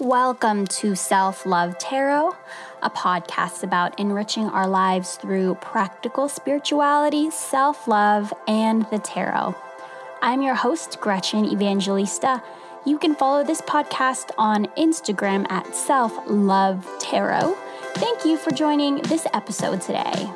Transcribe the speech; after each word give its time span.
Welcome 0.00 0.66
to 0.66 0.94
Self 0.94 1.46
Love 1.46 1.78
Tarot, 1.78 2.36
a 2.82 2.90
podcast 2.90 3.62
about 3.62 3.98
enriching 3.98 4.44
our 4.44 4.68
lives 4.68 5.16
through 5.16 5.54
practical 5.54 6.28
spirituality, 6.28 7.30
self 7.30 7.88
love, 7.88 8.30
and 8.46 8.84
the 8.90 8.98
tarot. 8.98 9.54
I'm 10.20 10.42
your 10.42 10.54
host, 10.54 11.00
Gretchen 11.00 11.46
Evangelista. 11.46 12.42
You 12.84 12.98
can 12.98 13.14
follow 13.14 13.42
this 13.42 13.62
podcast 13.62 14.32
on 14.36 14.66
Instagram 14.76 15.50
at 15.50 15.74
Self 15.74 16.12
Love 16.26 16.86
Tarot. 16.98 17.56
Thank 17.94 18.26
you 18.26 18.36
for 18.36 18.50
joining 18.50 18.96
this 18.96 19.26
episode 19.32 19.80
today. 19.80 20.30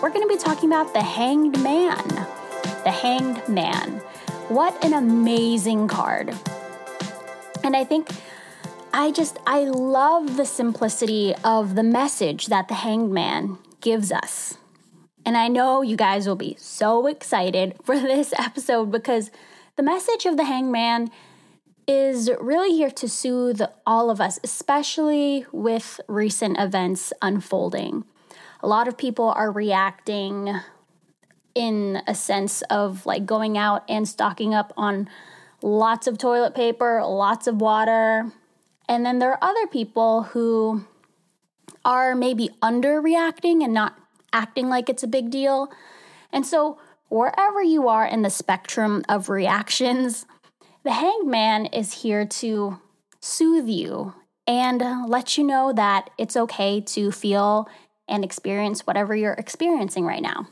We're 0.00 0.08
going 0.08 0.26
to 0.26 0.34
be 0.34 0.38
talking 0.38 0.70
about 0.70 0.94
the 0.94 1.02
Hanged 1.02 1.62
Man. 1.62 2.08
The 2.82 2.90
Hanged 2.90 3.46
Man. 3.46 4.00
What 4.48 4.84
an 4.84 4.92
amazing 4.92 5.88
card. 5.88 6.34
And 7.64 7.76
I 7.76 7.84
think 7.84 8.08
I 8.92 9.10
just, 9.10 9.38
I 9.46 9.64
love 9.64 10.36
the 10.36 10.44
simplicity 10.44 11.34
of 11.44 11.74
the 11.74 11.82
message 11.82 12.46
that 12.46 12.68
the 12.68 12.74
hanged 12.74 13.12
man 13.12 13.58
gives 13.80 14.12
us. 14.12 14.58
And 15.24 15.36
I 15.36 15.48
know 15.48 15.82
you 15.82 15.96
guys 15.96 16.26
will 16.26 16.36
be 16.36 16.56
so 16.58 17.06
excited 17.06 17.76
for 17.84 17.98
this 17.98 18.34
episode 18.38 18.90
because 18.90 19.30
the 19.76 19.82
message 19.82 20.26
of 20.26 20.36
the 20.36 20.44
hanged 20.44 20.72
man 20.72 21.10
is 21.88 22.30
really 22.40 22.72
here 22.72 22.90
to 22.90 23.08
soothe 23.08 23.62
all 23.86 24.10
of 24.10 24.20
us, 24.20 24.38
especially 24.44 25.46
with 25.52 26.00
recent 26.08 26.58
events 26.58 27.12
unfolding. 27.22 28.04
A 28.60 28.68
lot 28.68 28.86
of 28.86 28.96
people 28.96 29.30
are 29.30 29.50
reacting 29.50 30.54
in 31.54 32.02
a 32.06 32.14
sense 32.14 32.62
of 32.62 33.06
like 33.06 33.26
going 33.26 33.58
out 33.58 33.84
and 33.88 34.08
stocking 34.08 34.54
up 34.54 34.72
on 34.76 35.08
lots 35.62 36.06
of 36.06 36.18
toilet 36.18 36.54
paper, 36.54 37.02
lots 37.04 37.46
of 37.46 37.60
water. 37.60 38.32
And 38.88 39.06
then 39.06 39.18
there 39.18 39.30
are 39.30 39.38
other 39.42 39.66
people 39.66 40.24
who 40.24 40.84
are 41.84 42.14
maybe 42.14 42.50
underreacting 42.62 43.62
and 43.62 43.72
not 43.72 43.98
acting 44.32 44.68
like 44.68 44.88
it's 44.88 45.02
a 45.02 45.08
big 45.08 45.30
deal. 45.30 45.70
And 46.32 46.46
so, 46.46 46.78
wherever 47.08 47.62
you 47.62 47.88
are 47.88 48.06
in 48.06 48.22
the 48.22 48.30
spectrum 48.30 49.04
of 49.08 49.28
reactions, 49.28 50.24
the 50.82 50.92
hangman 50.92 51.66
is 51.66 52.02
here 52.02 52.24
to 52.24 52.80
soothe 53.20 53.68
you 53.68 54.14
and 54.46 54.82
let 55.08 55.36
you 55.38 55.44
know 55.44 55.72
that 55.72 56.10
it's 56.18 56.36
okay 56.36 56.80
to 56.80 57.12
feel 57.12 57.68
and 58.08 58.24
experience 58.24 58.86
whatever 58.86 59.14
you're 59.14 59.34
experiencing 59.34 60.04
right 60.04 60.22
now. 60.22 60.48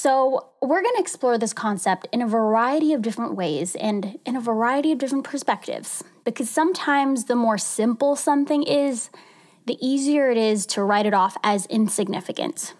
So, 0.00 0.50
we're 0.62 0.80
going 0.80 0.94
to 0.94 1.00
explore 1.00 1.38
this 1.38 1.52
concept 1.52 2.06
in 2.12 2.22
a 2.22 2.26
variety 2.28 2.92
of 2.92 3.02
different 3.02 3.34
ways 3.34 3.74
and 3.74 4.20
in 4.24 4.36
a 4.36 4.40
variety 4.40 4.92
of 4.92 4.98
different 4.98 5.24
perspectives 5.24 6.04
because 6.24 6.48
sometimes 6.48 7.24
the 7.24 7.34
more 7.34 7.58
simple 7.58 8.14
something 8.14 8.62
is, 8.62 9.10
the 9.66 9.76
easier 9.84 10.30
it 10.30 10.36
is 10.36 10.66
to 10.66 10.84
write 10.84 11.04
it 11.04 11.14
off 11.14 11.36
as 11.42 11.66
insignificant. 11.66 12.74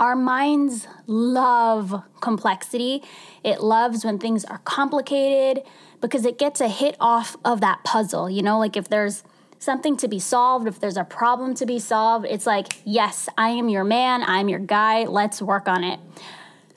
Our 0.00 0.16
minds 0.16 0.88
love 1.06 2.02
complexity. 2.20 3.04
It 3.44 3.62
loves 3.62 4.04
when 4.04 4.18
things 4.18 4.44
are 4.44 4.58
complicated 4.58 5.62
because 6.00 6.26
it 6.26 6.40
gets 6.40 6.60
a 6.60 6.66
hit 6.66 6.96
off 6.98 7.36
of 7.44 7.60
that 7.60 7.84
puzzle. 7.84 8.28
You 8.28 8.42
know, 8.42 8.58
like 8.58 8.76
if 8.76 8.88
there's 8.88 9.22
something 9.60 9.96
to 9.98 10.08
be 10.08 10.18
solved, 10.18 10.66
if 10.66 10.80
there's 10.80 10.96
a 10.96 11.04
problem 11.04 11.54
to 11.54 11.66
be 11.66 11.78
solved, 11.78 12.26
it's 12.28 12.46
like, 12.46 12.80
yes, 12.84 13.28
I 13.38 13.50
am 13.50 13.68
your 13.68 13.84
man, 13.84 14.24
I'm 14.24 14.48
your 14.48 14.58
guy, 14.58 15.04
let's 15.04 15.40
work 15.40 15.68
on 15.68 15.84
it. 15.84 16.00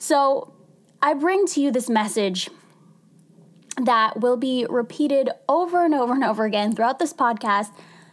So 0.02 0.52
I 1.00 1.14
bring 1.14 1.46
to 1.46 1.60
you 1.60 1.70
this 1.70 1.88
message 1.88 2.50
that 3.80 4.18
will 4.18 4.36
be 4.36 4.66
repeated 4.68 5.30
over 5.48 5.84
and 5.84 5.94
over 5.94 6.12
and 6.12 6.24
over 6.24 6.44
again 6.44 6.74
throughout 6.74 6.98
this 6.98 7.12
podcast, 7.12 7.68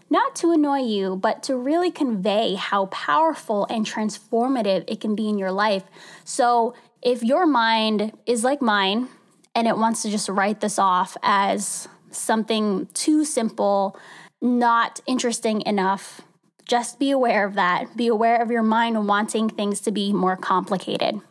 not 0.07 0.35
to 0.35 0.51
annoy 0.51 0.81
you, 0.81 1.15
but 1.15 1.41
to 1.43 1.55
really 1.55 1.89
convey 1.89 2.53
how 2.53 2.85
powerful 2.85 3.65
and 3.71 3.87
transformative 3.87 4.83
it 4.87 5.01
can 5.01 5.15
be 5.15 5.29
in 5.29 5.39
your 5.39 5.51
life. 5.51 5.81
So 6.25 6.75
if 7.01 7.23
your 7.23 7.47
mind 7.47 8.13
is 8.27 8.43
like 8.43 8.61
mine 8.61 9.07
and 9.55 9.67
it 9.67 9.75
wants 9.75 10.03
to 10.03 10.11
just 10.11 10.29
write 10.29 10.59
this 10.59 10.77
off 10.77 11.17
as 11.23 11.87
something 12.11 12.85
too 12.93 13.25
simple, 13.25 13.97
not 14.43 14.99
interesting 15.07 15.63
enough, 15.65 16.21
just 16.65 16.99
be 16.99 17.09
aware 17.09 17.47
of 17.47 17.55
that. 17.55 17.97
Be 17.97 18.05
aware 18.05 18.39
of 18.39 18.51
your 18.51 18.61
mind 18.61 19.07
wanting 19.07 19.49
things 19.49 19.81
to 19.81 19.91
be 19.91 20.13
more 20.13 20.37
complicated. 20.37 21.21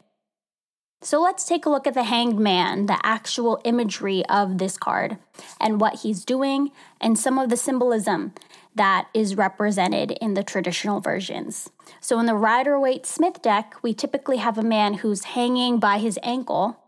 So 1.01 1.23
let's 1.23 1.45
take 1.45 1.65
a 1.65 1.71
look 1.71 1.87
at 1.87 1.95
the 1.95 2.03
hanged 2.03 2.41
man, 2.41 2.87
the 2.87 2.99
actual 3.05 3.61
imagery 3.65 4.25
of 4.27 4.59
this 4.59 4.77
card, 4.77 5.19
and 5.61 5.81
what 5.81 6.01
he's 6.01 6.25
doing, 6.25 6.73
and 7.01 7.17
some 7.17 7.39
of 7.39 7.51
the 7.51 7.57
symbolism 7.57 8.33
that 8.75 9.09
is 9.15 9.37
represented 9.37 10.13
in 10.21 10.35
the 10.35 10.43
traditional 10.43 11.01
versions. 11.01 11.71
So 12.01 12.19
in 12.19 12.27
the 12.27 12.35
Rider 12.35 12.81
Waite 12.81 13.07
Smith 13.07 13.41
deck, 13.43 13.77
we 13.83 13.95
typically 13.95 14.39
have 14.39 14.59
a 14.59 14.63
man 14.63 14.95
who's 14.95 15.25
hanging 15.25 15.79
by 15.79 15.99
his 15.99 16.19
ankle, 16.23 16.81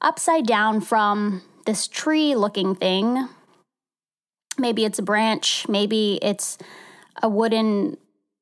upside 0.00 0.46
down 0.46 0.82
from 0.82 1.42
this 1.64 1.88
tree 1.88 2.34
looking 2.34 2.74
thing. 2.74 3.28
Maybe 4.58 4.84
it's 4.84 4.98
a 4.98 5.02
branch, 5.02 5.66
maybe 5.68 6.18
it's 6.20 6.58
a 7.22 7.28
wooden 7.28 7.96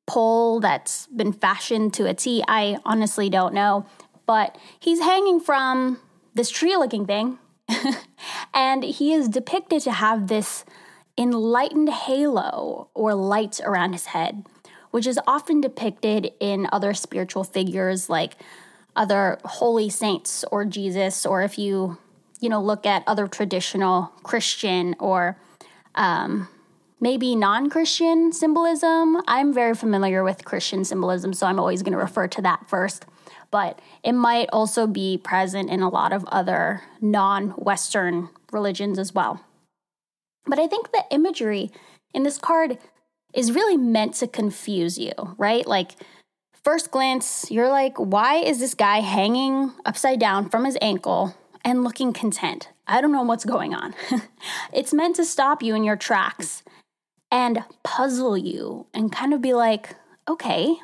pole 0.05 0.59
that's 0.59 1.07
been 1.07 1.33
fashioned 1.33 1.93
to 1.95 2.07
a 2.07 2.13
T. 2.13 2.43
I 2.47 2.77
honestly 2.85 3.29
don't 3.29 3.53
know 3.53 3.85
but 4.27 4.55
he's 4.79 4.99
hanging 4.99 5.39
from 5.39 5.99
this 6.35 6.51
tree 6.51 6.75
looking 6.75 7.07
thing. 7.07 7.39
and 8.53 8.83
he 8.83 9.13
is 9.13 9.27
depicted 9.27 9.81
to 9.81 9.91
have 9.91 10.27
this 10.27 10.63
enlightened 11.17 11.89
halo 11.89 12.89
or 12.93 13.15
light 13.15 13.59
around 13.63 13.93
his 13.93 14.07
head, 14.07 14.45
which 14.91 15.07
is 15.07 15.19
often 15.25 15.59
depicted 15.59 16.31
in 16.39 16.67
other 16.71 16.93
spiritual 16.93 17.43
figures 17.43 18.09
like 18.09 18.33
other 18.95 19.39
holy 19.45 19.89
saints 19.89 20.45
or 20.51 20.65
Jesus, 20.65 21.25
or 21.25 21.41
if 21.41 21.57
you, 21.57 21.97
you 22.39 22.49
know, 22.49 22.61
look 22.61 22.85
at 22.85 23.03
other 23.07 23.27
traditional 23.27 24.11
Christian 24.23 24.95
or 24.99 25.37
um, 25.95 26.47
maybe 26.99 27.35
non 27.35 27.69
Christian 27.69 28.31
symbolism. 28.31 29.21
I'm 29.27 29.53
very 29.53 29.75
familiar 29.75 30.23
with 30.23 30.45
Christian 30.45 30.83
symbolism, 30.83 31.33
so 31.33 31.47
I'm 31.47 31.59
always 31.59 31.81
going 31.81 31.93
to 31.93 31.99
refer 31.99 32.27
to 32.27 32.41
that 32.43 32.67
first 32.67 33.05
but 33.51 33.79
it 34.03 34.13
might 34.13 34.49
also 34.51 34.87
be 34.87 35.17
present 35.17 35.69
in 35.69 35.81
a 35.81 35.89
lot 35.89 36.13
of 36.13 36.25
other 36.25 36.81
non 37.01 37.49
Western 37.51 38.29
religions 38.51 38.99
as 38.99 39.13
well. 39.13 39.41
But 40.45 40.59
I 40.59 40.67
think 40.67 40.91
the 40.91 41.03
imagery 41.11 41.71
in 42.13 42.23
this 42.23 42.37
card 42.37 42.77
is 43.33 43.51
really 43.51 43.77
meant 43.77 44.15
to 44.15 44.27
confuse 44.27 44.97
you, 44.97 45.11
right? 45.37 45.67
Like, 45.67 45.95
first 46.63 46.91
glance, 46.91 47.51
you're 47.51 47.69
like, 47.69 47.97
why 47.97 48.37
is 48.37 48.59
this 48.59 48.73
guy 48.73 48.99
hanging 49.01 49.71
upside 49.85 50.19
down 50.19 50.49
from 50.49 50.65
his 50.65 50.77
ankle 50.81 51.35
and 51.63 51.83
looking 51.83 52.13
content? 52.13 52.69
I 52.87 53.01
don't 53.01 53.11
know 53.11 53.23
what's 53.23 53.45
going 53.45 53.73
on. 53.73 53.93
it's 54.73 54.93
meant 54.93 55.17
to 55.17 55.25
stop 55.25 55.61
you 55.61 55.75
in 55.75 55.83
your 55.83 55.97
tracks 55.97 56.63
and 57.29 57.63
puzzle 57.83 58.37
you 58.37 58.87
and 58.93 59.11
kind 59.11 59.33
of 59.33 59.41
be 59.41 59.53
like, 59.53 59.95
okay, 60.27 60.77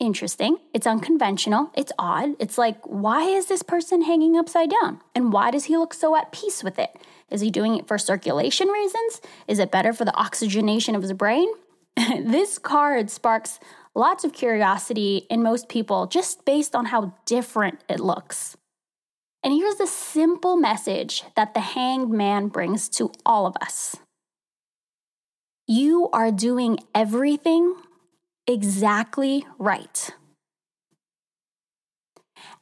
interesting. 0.00 0.56
It's 0.74 0.86
unconventional. 0.86 1.70
It's 1.76 1.92
odd. 1.98 2.30
It's 2.40 2.58
like, 2.58 2.78
why 2.84 3.24
is 3.24 3.46
this 3.46 3.62
person 3.62 4.02
hanging 4.02 4.36
upside 4.36 4.70
down? 4.70 5.00
And 5.14 5.32
why 5.32 5.50
does 5.50 5.66
he 5.66 5.76
look 5.76 5.94
so 5.94 6.16
at 6.16 6.32
peace 6.32 6.64
with 6.64 6.78
it? 6.78 6.90
Is 7.30 7.42
he 7.42 7.50
doing 7.50 7.76
it 7.76 7.86
for 7.86 7.98
circulation 7.98 8.68
reasons? 8.68 9.20
Is 9.46 9.58
it 9.58 9.70
better 9.70 9.92
for 9.92 10.04
the 10.04 10.16
oxygenation 10.16 10.96
of 10.96 11.02
his 11.02 11.12
brain? 11.12 11.48
this 11.96 12.58
card 12.58 13.10
sparks 13.10 13.60
lots 13.94 14.24
of 14.24 14.32
curiosity 14.32 15.26
in 15.30 15.42
most 15.42 15.68
people 15.68 16.06
just 16.06 16.44
based 16.44 16.74
on 16.74 16.86
how 16.86 17.14
different 17.26 17.80
it 17.88 18.00
looks. 18.00 18.56
And 19.42 19.54
here's 19.54 19.76
the 19.76 19.86
simple 19.86 20.56
message 20.56 21.24
that 21.36 21.54
the 21.54 21.60
hanged 21.60 22.10
man 22.10 22.48
brings 22.48 22.88
to 22.90 23.12
all 23.24 23.46
of 23.46 23.56
us 23.60 23.96
You 25.66 26.08
are 26.12 26.30
doing 26.30 26.78
everything 26.94 27.74
exactly 28.50 29.46
right. 29.58 30.10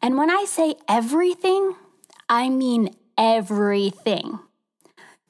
And 0.01 0.17
when 0.17 0.31
I 0.31 0.45
say 0.45 0.75
everything, 0.89 1.75
I 2.29 2.49
mean 2.49 2.95
everything. 3.17 4.39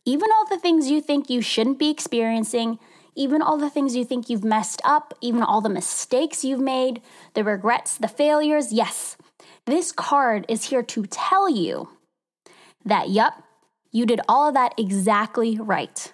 Even 0.05 0.29
all 0.35 0.47
the 0.49 0.59
things 0.59 0.91
you 0.91 1.01
think 1.01 1.31
you 1.31 1.41
shouldn't 1.41 1.79
be 1.79 1.91
experiencing, 1.91 2.79
even 3.15 3.43
all 3.43 3.57
the 3.57 3.71
things 3.71 3.97
you 3.97 4.05
think 4.05 4.29
you've 4.29 4.45
messed 4.45 4.81
up, 4.85 5.15
even 5.21 5.43
all 5.43 5.61
the 5.61 5.69
mistakes 5.69 6.45
you've 6.45 6.61
made, 6.61 7.03
the 7.35 7.45
regrets, 7.45 7.97
the 7.97 8.09
failures, 8.09 8.73
yes, 8.73 9.17
this 9.67 9.93
card 9.93 10.47
is 10.49 10.65
here 10.65 10.83
to 10.83 11.05
tell 11.07 11.49
you 11.49 11.89
that, 12.85 13.11
yup, 13.11 13.43
you 13.91 14.07
did 14.07 14.21
all 14.29 14.49
of 14.49 14.55
that 14.55 14.75
exactly 14.79 15.59
right 15.59 16.13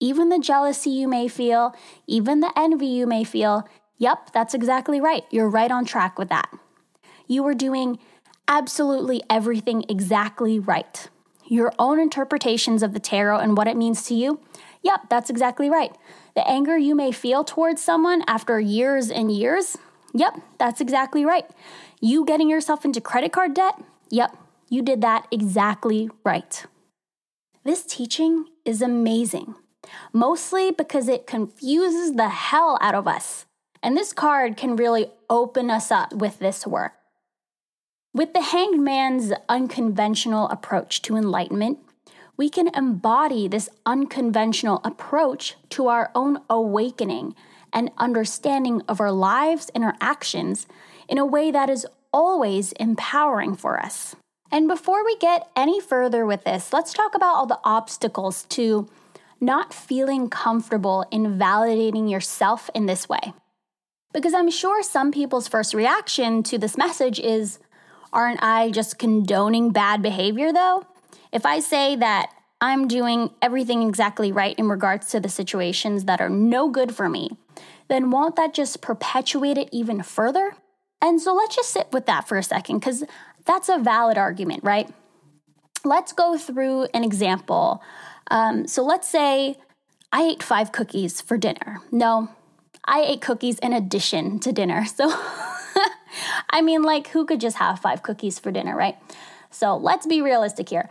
even 0.00 0.28
the 0.28 0.38
jealousy 0.38 0.90
you 0.90 1.08
may 1.08 1.28
feel, 1.28 1.74
even 2.06 2.40
the 2.40 2.52
envy 2.56 2.86
you 2.86 3.06
may 3.06 3.24
feel, 3.24 3.68
yep, 3.98 4.30
that's 4.32 4.54
exactly 4.54 5.00
right. 5.00 5.24
You're 5.30 5.48
right 5.48 5.70
on 5.70 5.84
track 5.84 6.18
with 6.18 6.28
that. 6.28 6.48
You 7.26 7.46
are 7.46 7.54
doing 7.54 7.98
absolutely 8.48 9.22
everything 9.28 9.84
exactly 9.88 10.58
right. 10.58 11.08
your 11.48 11.72
own 11.78 12.00
interpretations 12.00 12.82
of 12.82 12.92
the 12.92 13.00
tarot 13.00 13.38
and 13.38 13.56
what 13.56 13.68
it 13.68 13.76
means 13.76 14.04
to 14.06 14.14
you, 14.14 14.40
yep, 14.82 15.08
that's 15.08 15.30
exactly 15.30 15.70
right. 15.70 15.94
The 16.34 16.48
anger 16.48 16.76
you 16.76 16.94
may 16.94 17.12
feel 17.12 17.44
towards 17.44 17.82
someone 17.82 18.22
after 18.26 18.60
years 18.60 19.10
and 19.10 19.30
years, 19.30 19.76
yep, 20.12 20.38
that's 20.58 20.80
exactly 20.80 21.24
right. 21.24 21.46
You 22.00 22.24
getting 22.24 22.48
yourself 22.48 22.84
into 22.84 23.00
credit 23.00 23.32
card 23.32 23.54
debt, 23.54 23.74
yep, 24.10 24.36
you 24.68 24.82
did 24.82 25.00
that 25.02 25.26
exactly 25.30 26.10
right. 26.24 26.66
This 27.64 27.84
teaching 27.84 28.46
is 28.64 28.82
amazing, 28.82 29.54
mostly 30.12 30.70
because 30.70 31.08
it 31.08 31.26
confuses 31.26 32.14
the 32.14 32.28
hell 32.28 32.78
out 32.80 32.94
of 32.94 33.06
us. 33.06 33.46
And 33.82 33.96
this 33.96 34.12
card 34.12 34.56
can 34.56 34.76
really 34.76 35.10
open 35.30 35.70
us 35.70 35.90
up 35.90 36.12
with 36.12 36.38
this 36.38 36.66
work. 36.66 36.92
With 38.14 38.32
the 38.32 38.40
Hanged 38.40 38.82
Man's 38.82 39.32
unconventional 39.48 40.48
approach 40.48 41.02
to 41.02 41.16
enlightenment, 41.16 41.78
we 42.36 42.48
can 42.48 42.68
embody 42.74 43.48
this 43.48 43.68
unconventional 43.84 44.80
approach 44.84 45.56
to 45.70 45.88
our 45.88 46.10
own 46.14 46.38
awakening 46.48 47.34
and 47.72 47.90
understanding 47.98 48.82
of 48.88 49.00
our 49.00 49.12
lives 49.12 49.70
and 49.74 49.84
our 49.84 49.96
actions 50.00 50.66
in 51.08 51.18
a 51.18 51.26
way 51.26 51.50
that 51.50 51.70
is 51.70 51.86
always 52.12 52.72
empowering 52.72 53.54
for 53.54 53.78
us. 53.78 54.16
And 54.50 54.68
before 54.68 55.04
we 55.04 55.16
get 55.18 55.50
any 55.56 55.80
further 55.80 56.24
with 56.24 56.44
this, 56.44 56.72
let's 56.72 56.92
talk 56.92 57.14
about 57.14 57.34
all 57.34 57.46
the 57.46 57.60
obstacles 57.64 58.44
to 58.50 58.88
not 59.40 59.74
feeling 59.74 60.28
comfortable 60.28 61.04
in 61.10 61.38
validating 61.38 62.10
yourself 62.10 62.70
in 62.74 62.86
this 62.86 63.08
way. 63.08 63.32
Because 64.12 64.34
I'm 64.34 64.50
sure 64.50 64.82
some 64.82 65.12
people's 65.12 65.48
first 65.48 65.74
reaction 65.74 66.42
to 66.44 66.58
this 66.58 66.78
message 66.78 67.20
is, 67.20 67.58
Aren't 68.12 68.42
I 68.42 68.70
just 68.70 68.98
condoning 68.98 69.72
bad 69.72 70.00
behavior 70.00 70.52
though? 70.52 70.86
If 71.32 71.44
I 71.44 71.60
say 71.60 71.96
that 71.96 72.30
I'm 72.60 72.88
doing 72.88 73.30
everything 73.42 73.82
exactly 73.82 74.32
right 74.32 74.58
in 74.58 74.68
regards 74.68 75.10
to 75.10 75.20
the 75.20 75.28
situations 75.28 76.04
that 76.04 76.20
are 76.20 76.30
no 76.30 76.70
good 76.70 76.94
for 76.94 77.08
me, 77.08 77.36
then 77.88 78.10
won't 78.10 78.36
that 78.36 78.54
just 78.54 78.80
perpetuate 78.80 79.58
it 79.58 79.68
even 79.70 80.02
further? 80.02 80.56
And 81.02 81.20
so 81.20 81.34
let's 81.34 81.54
just 81.54 81.70
sit 81.70 81.88
with 81.92 82.06
that 82.06 82.26
for 82.26 82.38
a 82.38 82.42
second 82.42 82.78
because 82.78 83.04
that's 83.44 83.68
a 83.68 83.78
valid 83.78 84.16
argument, 84.16 84.64
right? 84.64 84.88
Let's 85.84 86.12
go 86.12 86.38
through 86.38 86.84
an 86.94 87.04
example. 87.04 87.82
Um, 88.30 88.66
so 88.66 88.84
let's 88.84 89.08
say 89.08 89.56
I 90.12 90.22
ate 90.22 90.42
five 90.42 90.72
cookies 90.72 91.20
for 91.20 91.36
dinner. 91.36 91.80
No, 91.90 92.28
I 92.84 93.02
ate 93.02 93.20
cookies 93.20 93.58
in 93.58 93.72
addition 93.72 94.38
to 94.40 94.52
dinner. 94.52 94.86
So, 94.86 95.08
I 96.50 96.62
mean, 96.62 96.82
like, 96.82 97.08
who 97.08 97.24
could 97.26 97.40
just 97.40 97.56
have 97.58 97.80
five 97.80 98.02
cookies 98.02 98.38
for 98.38 98.50
dinner, 98.50 98.76
right? 98.76 98.96
So 99.50 99.76
let's 99.76 100.06
be 100.06 100.22
realistic 100.22 100.68
here. 100.68 100.88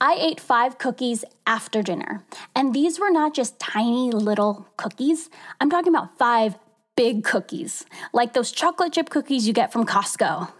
I 0.00 0.16
ate 0.18 0.40
five 0.40 0.78
cookies 0.78 1.24
after 1.46 1.82
dinner, 1.82 2.24
and 2.54 2.74
these 2.74 2.98
were 2.98 3.10
not 3.10 3.34
just 3.34 3.58
tiny 3.58 4.10
little 4.10 4.68
cookies. 4.76 5.30
I'm 5.60 5.70
talking 5.70 5.94
about 5.94 6.18
five 6.18 6.56
big 6.96 7.24
cookies, 7.24 7.84
like 8.12 8.34
those 8.34 8.52
chocolate 8.52 8.92
chip 8.92 9.08
cookies 9.08 9.46
you 9.46 9.52
get 9.52 9.72
from 9.72 9.86
Costco. 9.86 10.52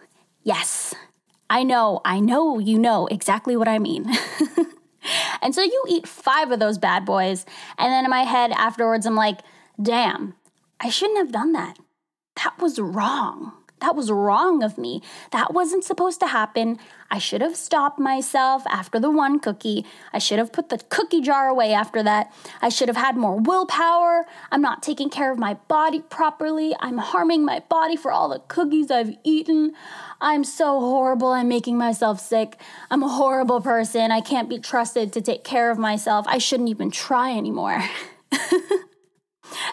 Yes, 0.43 0.95
I 1.51 1.63
know, 1.63 2.01
I 2.05 2.21
know 2.21 2.59
you 2.59 2.79
know 2.79 3.07
exactly 3.07 3.57
what 3.57 3.69
I 3.69 3.79
mean. 3.79 4.11
and 5.43 5.55
so 5.55 5.63
you 5.63 5.85
eat 5.89 6.07
five 6.07 6.51
of 6.51 6.61
those 6.61 6.79
bad 6.79 7.05
boys, 7.05 7.47
and 7.79 7.93
then 7.93 8.05
in 8.05 8.11
my 8.11 8.23
head 8.23 8.53
afterwards, 8.53 9.07
I'm 9.07 9.17
like, 9.17 9.41
damn, 9.81 10.35
I 10.81 10.91
shouldn't 10.91 11.19
have 11.19 11.33
done 11.33 11.53
that. 11.53 11.79
That 12.43 12.59
was 12.59 12.79
wrong. 12.79 13.53
That 13.81 13.97
was 13.97 14.11
wrong 14.11 14.63
of 14.63 14.79
me. 14.79 15.03
That 15.33 15.53
wasn't 15.53 15.85
supposed 15.85 16.21
to 16.21 16.27
happen. 16.27 16.79
I 17.15 17.19
should 17.19 17.43
have 17.43 17.55
stopped 17.55 18.01
myself 18.01 18.65
after 18.67 18.99
the 18.99 19.09
one 19.09 19.39
cookie. 19.39 19.87
I 20.13 20.19
should 20.19 20.41
have 20.41 20.53
put 20.53 20.69
the 20.69 20.79
cookie 20.79 21.21
jar 21.21 21.47
away 21.47 21.73
after 21.73 22.03
that. 22.03 22.35
I 22.61 22.71
should 22.71 22.89
have 22.89 22.97
had 22.97 23.17
more 23.17 23.39
willpower. 23.39 24.27
I'm 24.51 24.61
not 24.61 24.83
taking 24.83 25.11
care 25.11 25.31
of 25.31 25.39
my 25.39 25.55
body 25.69 26.01
properly. 26.01 26.75
I'm 26.81 26.99
harming 26.99 27.45
my 27.45 27.61
body 27.69 27.95
for 27.95 28.11
all 28.11 28.31
the 28.31 28.41
cookies 28.41 28.91
I've 28.91 29.15
eaten. 29.23 29.75
I'm 30.21 30.43
so 30.43 30.81
horrible. 30.81 31.29
I'm 31.29 31.47
making 31.47 31.79
myself 31.79 32.19
sick. 32.19 32.61
I'm 32.91 33.05
a 33.05 33.09
horrible 33.09 33.61
person. 33.61 34.11
I 34.11 34.21
can't 34.21 34.49
be 34.49 34.59
trusted 34.59 35.13
to 35.13 35.21
take 35.21 35.45
care 35.45 35.71
of 35.71 35.79
myself. 35.79 36.27
I 36.29 36.39
shouldn't 36.39 36.69
even 36.69 36.91
try 36.91 37.31
anymore. 37.31 37.81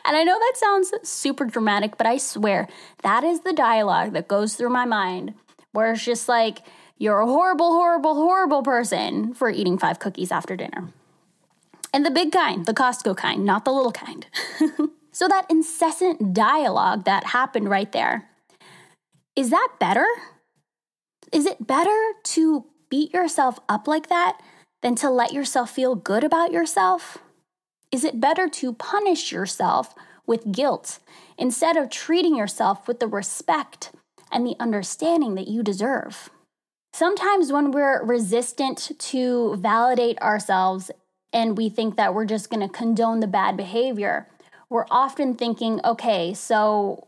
And 0.06 0.16
I 0.16 0.24
know 0.24 0.38
that 0.38 0.54
sounds 0.58 0.94
super 1.10 1.46
dramatic, 1.46 1.98
but 1.98 2.06
I 2.06 2.18
swear 2.18 2.68
that 3.02 3.24
is 3.24 3.42
the 3.42 3.54
dialogue 3.54 4.14
that 4.14 4.28
goes 4.28 4.54
through 4.54 4.70
my 4.70 4.86
mind 4.86 5.34
where 5.72 5.94
it's 5.94 6.06
just 6.06 6.28
like, 6.28 6.60
you're 7.02 7.20
a 7.20 7.26
horrible, 7.26 7.72
horrible, 7.72 8.14
horrible 8.14 8.62
person 8.62 9.34
for 9.34 9.50
eating 9.50 9.76
five 9.76 9.98
cookies 9.98 10.32
after 10.32 10.56
dinner. 10.56 10.90
And 11.92 12.06
the 12.06 12.12
big 12.12 12.32
kind, 12.32 12.68
the 12.68 12.76
Costco 12.76 13.18
kind, 13.18 13.44
not 13.44 13.66
the 13.66 13.72
little 13.72 13.92
kind. 13.92 14.28
so 15.12 15.28
that 15.28 15.50
incessant 15.50 16.36
dialogue 16.36 17.06
that 17.06 17.24
happened 17.24 17.72
right 17.72 17.92
there, 17.92 18.30
is 19.36 19.50
that 19.50 19.70
better? 19.80 20.06
Is 21.32 21.48
it 21.48 21.66
better 21.66 22.12
to 22.24 22.66
beat 22.92 23.12
yourself 23.16 23.60
up 23.68 23.88
like 23.88 24.10
that 24.10 24.40
than 24.84 24.94
to 24.98 25.10
let 25.10 25.34
yourself 25.34 25.72
feel 25.72 25.96
good 25.96 26.24
about 26.24 26.52
yourself? 26.52 27.18
Is 27.92 28.04
it 28.04 28.22
better 28.22 28.48
to 28.48 28.74
punish 28.74 29.32
yourself 29.32 29.96
with 30.28 30.52
guilt 30.52 31.00
instead 31.36 31.78
of 31.78 31.90
treating 31.90 32.36
yourself 32.36 32.88
with 32.88 33.00
the 33.00 33.08
respect 33.08 33.92
and 34.32 34.46
the 34.46 34.56
understanding 34.60 35.34
that 35.34 35.48
you 35.48 35.64
deserve? 35.64 36.30
Sometimes, 36.94 37.52
when 37.52 37.72
we're 37.72 38.04
resistant 38.04 38.92
to 39.00 39.56
validate 39.56 40.22
ourselves 40.22 40.92
and 41.32 41.58
we 41.58 41.70
think 41.70 41.96
that 41.96 42.14
we're 42.14 42.26
just 42.26 42.50
going 42.50 42.60
to 42.60 42.74
condone 42.74 43.22
the 43.22 43.28
bad 43.28 43.56
behavior, 43.56 44.28
we're 44.70 44.86
often 44.92 45.34
thinking, 45.34 45.80
okay, 45.86 46.34
so 46.34 47.08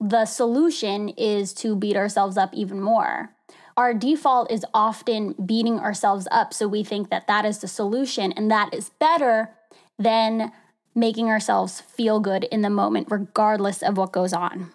the 0.00 0.24
solution 0.24 1.08
is 1.10 1.52
to 1.54 1.76
beat 1.76 1.96
ourselves 1.96 2.36
up 2.36 2.52
even 2.52 2.80
more. 2.80 3.30
Our 3.76 3.94
default 3.94 4.50
is 4.50 4.66
often 4.74 5.32
beating 5.32 5.78
ourselves 5.78 6.26
up. 6.30 6.52
So 6.52 6.66
we 6.66 6.82
think 6.82 7.10
that 7.10 7.26
that 7.28 7.44
is 7.44 7.58
the 7.58 7.68
solution 7.68 8.32
and 8.32 8.50
that 8.50 8.74
is 8.74 8.90
better 8.98 9.50
than 9.98 10.52
making 10.94 11.28
ourselves 11.28 11.80
feel 11.80 12.20
good 12.20 12.44
in 12.44 12.62
the 12.62 12.70
moment, 12.70 13.08
regardless 13.10 13.82
of 13.82 13.96
what 13.96 14.12
goes 14.12 14.32
on. 14.32 14.72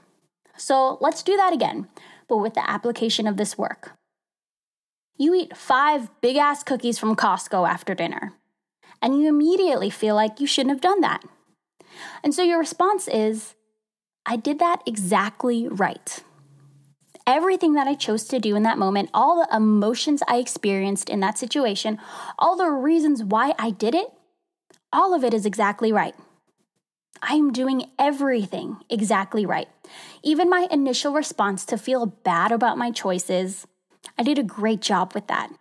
So 0.55 0.97
let's 1.01 1.21
do 1.21 1.35
that 1.37 1.53
again, 1.53 1.87
but 2.27 2.37
with 2.37 2.55
the 2.55 2.67
application 2.67 3.27
of 3.27 3.37
this 3.37 3.57
work. 3.57 3.96
You 5.17 5.33
eat 5.33 5.57
five 5.57 6.09
big 6.21 6.37
ass 6.37 6.63
cookies 6.63 6.99
from 6.99 7.15
Costco 7.15 7.67
after 7.67 7.95
dinner, 7.95 8.33
and 9.01 9.19
you 9.19 9.27
immediately 9.27 9.89
feel 9.89 10.15
like 10.15 10.39
you 10.39 10.47
shouldn't 10.47 10.75
have 10.75 10.81
done 10.81 11.01
that. 11.01 11.23
And 12.23 12.33
so 12.33 12.43
your 12.43 12.59
response 12.59 13.07
is, 13.07 13.55
I 14.25 14.35
did 14.35 14.59
that 14.59 14.83
exactly 14.85 15.67
right. 15.67 16.23
Everything 17.25 17.73
that 17.73 17.87
I 17.87 17.95
chose 17.95 18.25
to 18.25 18.39
do 18.39 18.55
in 18.55 18.63
that 18.63 18.77
moment, 18.77 19.09
all 19.13 19.37
the 19.37 19.55
emotions 19.55 20.21
I 20.27 20.37
experienced 20.37 21.09
in 21.09 21.19
that 21.21 21.37
situation, 21.37 21.99
all 22.37 22.55
the 22.55 22.69
reasons 22.69 23.23
why 23.23 23.53
I 23.57 23.71
did 23.71 23.95
it, 23.95 24.11
all 24.93 25.13
of 25.13 25.23
it 25.23 25.33
is 25.33 25.45
exactly 25.45 25.91
right. 25.91 26.15
I 27.21 27.33
am 27.33 27.51
doing 27.51 27.89
everything 27.97 28.77
exactly 28.89 29.45
right. 29.45 29.67
Even 30.23 30.49
my 30.49 30.67
initial 30.69 31.13
response 31.13 31.65
to 31.65 31.77
feel 31.77 32.05
bad 32.05 32.51
about 32.51 32.77
my 32.77 32.91
choices, 32.91 33.65
I 34.17 34.23
did 34.23 34.39
a 34.39 34.43
great 34.43 34.81
job 34.81 35.13
with 35.13 35.27
that. 35.27 35.51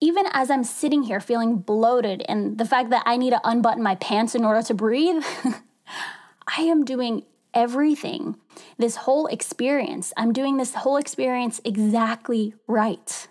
Even 0.00 0.24
as 0.32 0.50
I'm 0.50 0.64
sitting 0.64 1.02
here 1.02 1.20
feeling 1.20 1.58
bloated 1.58 2.22
and 2.28 2.56
the 2.56 2.64
fact 2.64 2.90
that 2.90 3.02
I 3.04 3.16
need 3.16 3.30
to 3.30 3.40
unbutton 3.44 3.82
my 3.82 3.96
pants 3.96 4.34
in 4.34 4.44
order 4.44 4.62
to 4.62 4.74
breathe, 4.74 5.22
I 6.56 6.62
am 6.62 6.84
doing 6.84 7.24
everything. 7.52 8.36
This 8.78 8.96
whole 8.96 9.26
experience, 9.26 10.12
I'm 10.16 10.32
doing 10.32 10.56
this 10.56 10.74
whole 10.74 10.96
experience 10.96 11.60
exactly 11.64 12.54
right. 12.66 13.28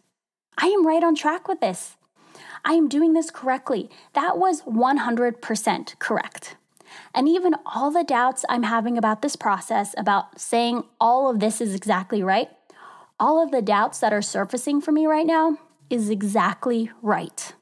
I 0.58 0.68
am 0.68 0.86
right 0.86 1.04
on 1.04 1.16
track 1.16 1.48
with 1.48 1.62
this. 1.62 1.96
I 2.66 2.74
am 2.74 2.90
doing 2.90 3.14
this 3.14 3.32
correctly. 3.32 3.90
That 4.14 4.38
was 4.38 4.62
100% 4.64 6.00
correct. 6.00 6.56
And 7.14 7.28
even 7.28 7.56
all 7.66 7.92
the 7.92 8.04
doubts 8.04 8.46
I'm 8.50 8.64
having 8.64 8.98
about 8.98 9.22
this 9.22 9.36
process, 9.36 9.96
about 9.98 10.40
saying 10.40 10.84
all 11.00 11.30
of 11.30 11.40
this 11.40 11.62
is 11.62 11.74
exactly 11.74 12.22
right, 12.22 12.50
all 13.20 13.42
of 13.42 13.52
the 13.52 13.62
doubts 13.62 14.00
that 14.00 14.14
are 14.14 14.22
surfacing 14.22 14.82
for 14.82 14.92
me 14.92 15.06
right 15.06 15.26
now 15.26 15.58
is 15.90 16.10
exactly 16.10 16.92
right. 17.02 17.54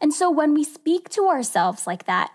And 0.00 0.12
so 0.12 0.30
when 0.30 0.54
we 0.54 0.64
speak 0.64 1.08
to 1.10 1.26
ourselves 1.28 1.86
like 1.86 2.06
that, 2.06 2.30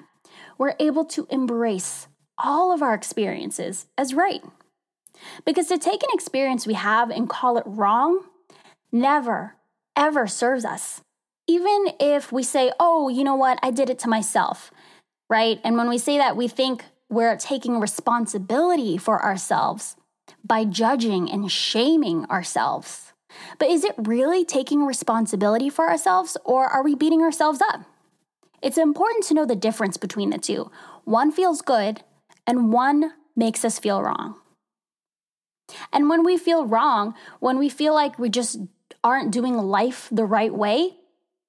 we're 0.57 0.75
able 0.79 1.05
to 1.05 1.27
embrace 1.29 2.07
all 2.37 2.71
of 2.71 2.81
our 2.81 2.93
experiences 2.93 3.87
as 3.97 4.13
right. 4.13 4.43
Because 5.45 5.67
to 5.67 5.77
take 5.77 6.03
an 6.03 6.09
experience 6.13 6.67
we 6.67 6.73
have 6.73 7.09
and 7.09 7.29
call 7.29 7.57
it 7.57 7.63
wrong 7.65 8.25
never, 8.91 9.55
ever 9.95 10.27
serves 10.27 10.65
us 10.65 11.01
even 11.47 11.87
if 11.99 12.31
we 12.31 12.43
say, 12.43 12.71
oh, 12.79 13.09
you 13.09 13.23
know 13.23 13.35
what, 13.35 13.59
I 13.61 13.71
did 13.71 13.89
it 13.89 13.99
to 13.99 14.09
myself, 14.09 14.71
right? 15.29 15.59
And 15.63 15.77
when 15.77 15.89
we 15.89 15.97
say 15.97 16.17
that, 16.17 16.35
we 16.35 16.47
think 16.47 16.83
we're 17.09 17.37
taking 17.37 17.79
responsibility 17.79 18.97
for 18.97 19.23
ourselves 19.23 19.95
by 20.45 20.63
judging 20.65 21.29
and 21.31 21.51
shaming 21.51 22.25
ourselves. 22.25 23.13
But 23.59 23.69
is 23.69 23.83
it 23.83 23.95
really 23.97 24.45
taking 24.45 24.85
responsibility 24.85 25.69
for 25.69 25.89
ourselves 25.89 26.37
or 26.45 26.67
are 26.67 26.83
we 26.83 26.95
beating 26.95 27.21
ourselves 27.21 27.61
up? 27.61 27.81
It's 28.61 28.77
important 28.77 29.25
to 29.25 29.33
know 29.33 29.45
the 29.45 29.55
difference 29.55 29.97
between 29.97 30.29
the 30.29 30.37
two. 30.37 30.71
One 31.03 31.31
feels 31.31 31.61
good 31.61 32.01
and 32.47 32.71
one 32.71 33.13
makes 33.35 33.65
us 33.65 33.79
feel 33.79 34.01
wrong. 34.01 34.35
And 35.91 36.09
when 36.09 36.23
we 36.23 36.37
feel 36.37 36.65
wrong, 36.65 37.15
when 37.39 37.57
we 37.57 37.69
feel 37.69 37.93
like 37.93 38.19
we 38.19 38.29
just 38.29 38.59
aren't 39.03 39.31
doing 39.31 39.57
life 39.57 40.07
the 40.11 40.25
right 40.25 40.53
way, 40.53 40.97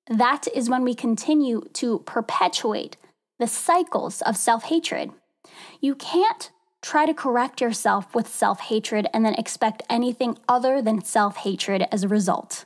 that 0.08 0.46
is 0.54 0.70
when 0.70 0.84
we 0.84 0.94
continue 0.94 1.62
to 1.74 2.00
perpetuate 2.00 2.96
the 3.38 3.46
cycles 3.46 4.22
of 4.22 4.36
self 4.36 4.64
hatred. 4.64 5.10
You 5.80 5.94
can't 5.94 6.50
try 6.86 7.04
to 7.04 7.12
correct 7.12 7.60
yourself 7.60 8.14
with 8.14 8.28
self 8.28 8.60
hatred 8.60 9.08
and 9.12 9.24
then 9.24 9.34
expect 9.34 9.82
anything 9.90 10.38
other 10.48 10.80
than 10.80 11.02
self 11.02 11.38
hatred 11.38 11.86
as 11.90 12.04
a 12.04 12.08
result. 12.08 12.64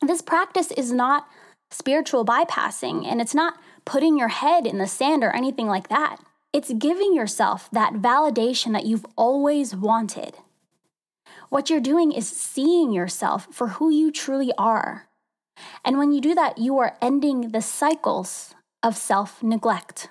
This 0.00 0.22
practice 0.22 0.70
is 0.70 0.90
not 0.90 1.28
spiritual 1.70 2.24
bypassing 2.24 3.06
and 3.06 3.20
it's 3.20 3.34
not 3.34 3.58
putting 3.84 4.16
your 4.16 4.28
head 4.28 4.66
in 4.66 4.78
the 4.78 4.86
sand 4.86 5.22
or 5.22 5.36
anything 5.36 5.66
like 5.66 5.88
that. 5.88 6.16
It's 6.52 6.72
giving 6.72 7.14
yourself 7.14 7.68
that 7.72 7.94
validation 7.94 8.72
that 8.72 8.86
you've 8.86 9.04
always 9.16 9.76
wanted. 9.76 10.38
What 11.50 11.68
you're 11.68 11.80
doing 11.80 12.12
is 12.12 12.26
seeing 12.26 12.90
yourself 12.90 13.48
for 13.50 13.68
who 13.68 13.90
you 13.90 14.10
truly 14.10 14.50
are. 14.56 15.08
And 15.84 15.98
when 15.98 16.12
you 16.12 16.22
do 16.22 16.34
that, 16.34 16.56
you 16.56 16.78
are 16.78 16.96
ending 17.02 17.50
the 17.50 17.60
cycles 17.60 18.54
of 18.82 18.96
self 18.96 19.42
neglect. 19.42 20.08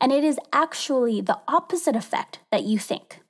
And 0.00 0.12
it 0.12 0.24
is 0.24 0.38
actually 0.52 1.20
the 1.20 1.38
opposite 1.48 1.96
effect 1.96 2.40
that 2.50 2.64
you 2.64 2.78
think. 2.78 3.20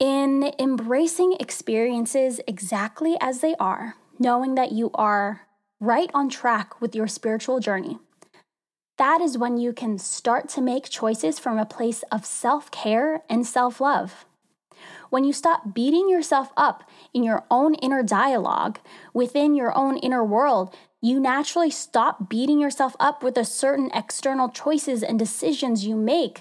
In 0.00 0.52
embracing 0.58 1.36
experiences 1.38 2.40
exactly 2.48 3.16
as 3.20 3.40
they 3.40 3.54
are, 3.60 3.94
knowing 4.18 4.54
that 4.54 4.72
you 4.72 4.90
are 4.94 5.42
right 5.80 6.10
on 6.14 6.28
track 6.28 6.80
with 6.80 6.94
your 6.94 7.06
spiritual 7.06 7.60
journey, 7.60 7.98
that 8.96 9.20
is 9.20 9.38
when 9.38 9.56
you 9.56 9.72
can 9.72 9.98
start 9.98 10.48
to 10.50 10.60
make 10.60 10.88
choices 10.88 11.38
from 11.38 11.58
a 11.58 11.66
place 11.66 12.04
of 12.12 12.24
self 12.24 12.70
care 12.70 13.22
and 13.28 13.46
self 13.46 13.80
love. 13.80 14.24
When 15.10 15.24
you 15.24 15.32
stop 15.32 15.74
beating 15.74 16.08
yourself 16.08 16.52
up 16.56 16.88
in 17.12 17.22
your 17.22 17.44
own 17.50 17.74
inner 17.74 18.02
dialogue 18.02 18.80
within 19.12 19.54
your 19.54 19.76
own 19.76 19.96
inner 19.98 20.24
world, 20.24 20.74
you 21.04 21.20
naturally 21.20 21.70
stop 21.70 22.30
beating 22.30 22.58
yourself 22.58 22.96
up 22.98 23.22
with 23.22 23.36
a 23.36 23.44
certain 23.44 23.90
external 23.92 24.48
choices 24.48 25.02
and 25.02 25.18
decisions 25.18 25.84
you 25.84 25.94
make 25.94 26.40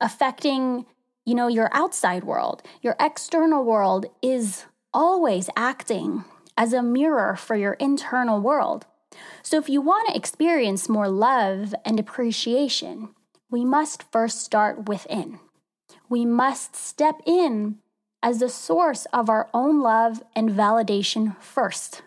affecting, 0.00 0.86
you 1.26 1.34
know, 1.34 1.46
your 1.46 1.68
outside 1.74 2.24
world. 2.24 2.62
Your 2.80 2.96
external 2.98 3.62
world 3.62 4.06
is 4.22 4.64
always 4.94 5.50
acting 5.56 6.24
as 6.56 6.72
a 6.72 6.82
mirror 6.82 7.36
for 7.36 7.54
your 7.54 7.74
internal 7.74 8.40
world. 8.40 8.86
So 9.42 9.58
if 9.58 9.68
you 9.68 9.82
want 9.82 10.08
to 10.08 10.16
experience 10.16 10.88
more 10.88 11.10
love 11.10 11.74
and 11.84 12.00
appreciation, 12.00 13.10
we 13.50 13.62
must 13.62 14.10
first 14.10 14.42
start 14.42 14.88
within. 14.88 15.38
We 16.08 16.24
must 16.24 16.74
step 16.74 17.20
in 17.26 17.76
as 18.22 18.38
the 18.38 18.48
source 18.48 19.04
of 19.12 19.28
our 19.28 19.50
own 19.52 19.82
love 19.82 20.22
and 20.34 20.48
validation 20.48 21.38
first. 21.42 22.00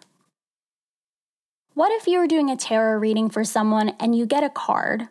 What 1.73 1.91
if 1.93 2.05
you 2.05 2.19
were 2.19 2.27
doing 2.27 2.49
a 2.49 2.57
tarot 2.57 2.99
reading 2.99 3.29
for 3.29 3.43
someone 3.45 3.89
and 3.99 4.13
you 4.13 4.25
get 4.25 4.43
a 4.43 4.49
card 4.49 5.07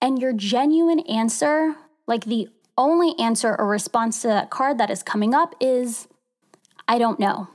and 0.00 0.20
your 0.20 0.32
genuine 0.32 1.00
answer, 1.00 1.76
like 2.08 2.24
the 2.24 2.48
only 2.76 3.14
answer 3.20 3.54
or 3.56 3.68
response 3.68 4.22
to 4.22 4.28
that 4.28 4.50
card 4.50 4.78
that 4.78 4.90
is 4.90 5.02
coming 5.02 5.32
up, 5.32 5.54
is 5.60 6.08
I 6.88 6.98
don't 6.98 7.20
know? 7.20 7.48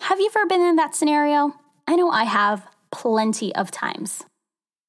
Have 0.00 0.20
you 0.20 0.30
ever 0.34 0.46
been 0.46 0.60
in 0.60 0.76
that 0.76 0.94
scenario? 0.94 1.54
I 1.86 1.96
know 1.96 2.10
I 2.10 2.24
have 2.24 2.66
plenty 2.90 3.54
of 3.54 3.70
times. 3.70 4.24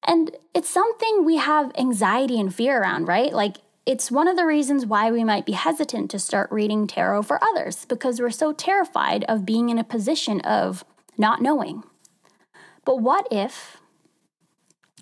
And 0.06 0.36
it's 0.54 0.68
something 0.68 1.24
we 1.24 1.36
have 1.36 1.72
anxiety 1.78 2.38
and 2.38 2.54
fear 2.54 2.80
around, 2.82 3.08
right? 3.08 3.32
Like, 3.32 3.56
it's 3.86 4.10
one 4.10 4.28
of 4.28 4.36
the 4.36 4.44
reasons 4.44 4.84
why 4.84 5.10
we 5.10 5.24
might 5.24 5.46
be 5.46 5.52
hesitant 5.52 6.10
to 6.10 6.18
start 6.18 6.52
reading 6.52 6.86
tarot 6.86 7.22
for 7.22 7.42
others 7.42 7.86
because 7.86 8.20
we're 8.20 8.28
so 8.28 8.52
terrified 8.52 9.24
of 9.24 9.46
being 9.46 9.70
in 9.70 9.78
a 9.78 9.84
position 9.84 10.42
of 10.42 10.84
not 11.16 11.40
knowing. 11.40 11.82
But 12.88 13.00
what 13.00 13.28
if, 13.30 13.82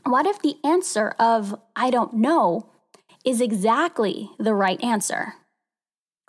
what 0.03 0.27
if 0.27 0.43
the 0.43 0.57
answer 0.65 1.15
of 1.21 1.57
I 1.77 1.91
don't 1.91 2.15
know 2.15 2.69
is 3.25 3.41
exactly 3.41 4.29
the 4.41 4.55
right 4.55 4.83
answer? 4.83 5.35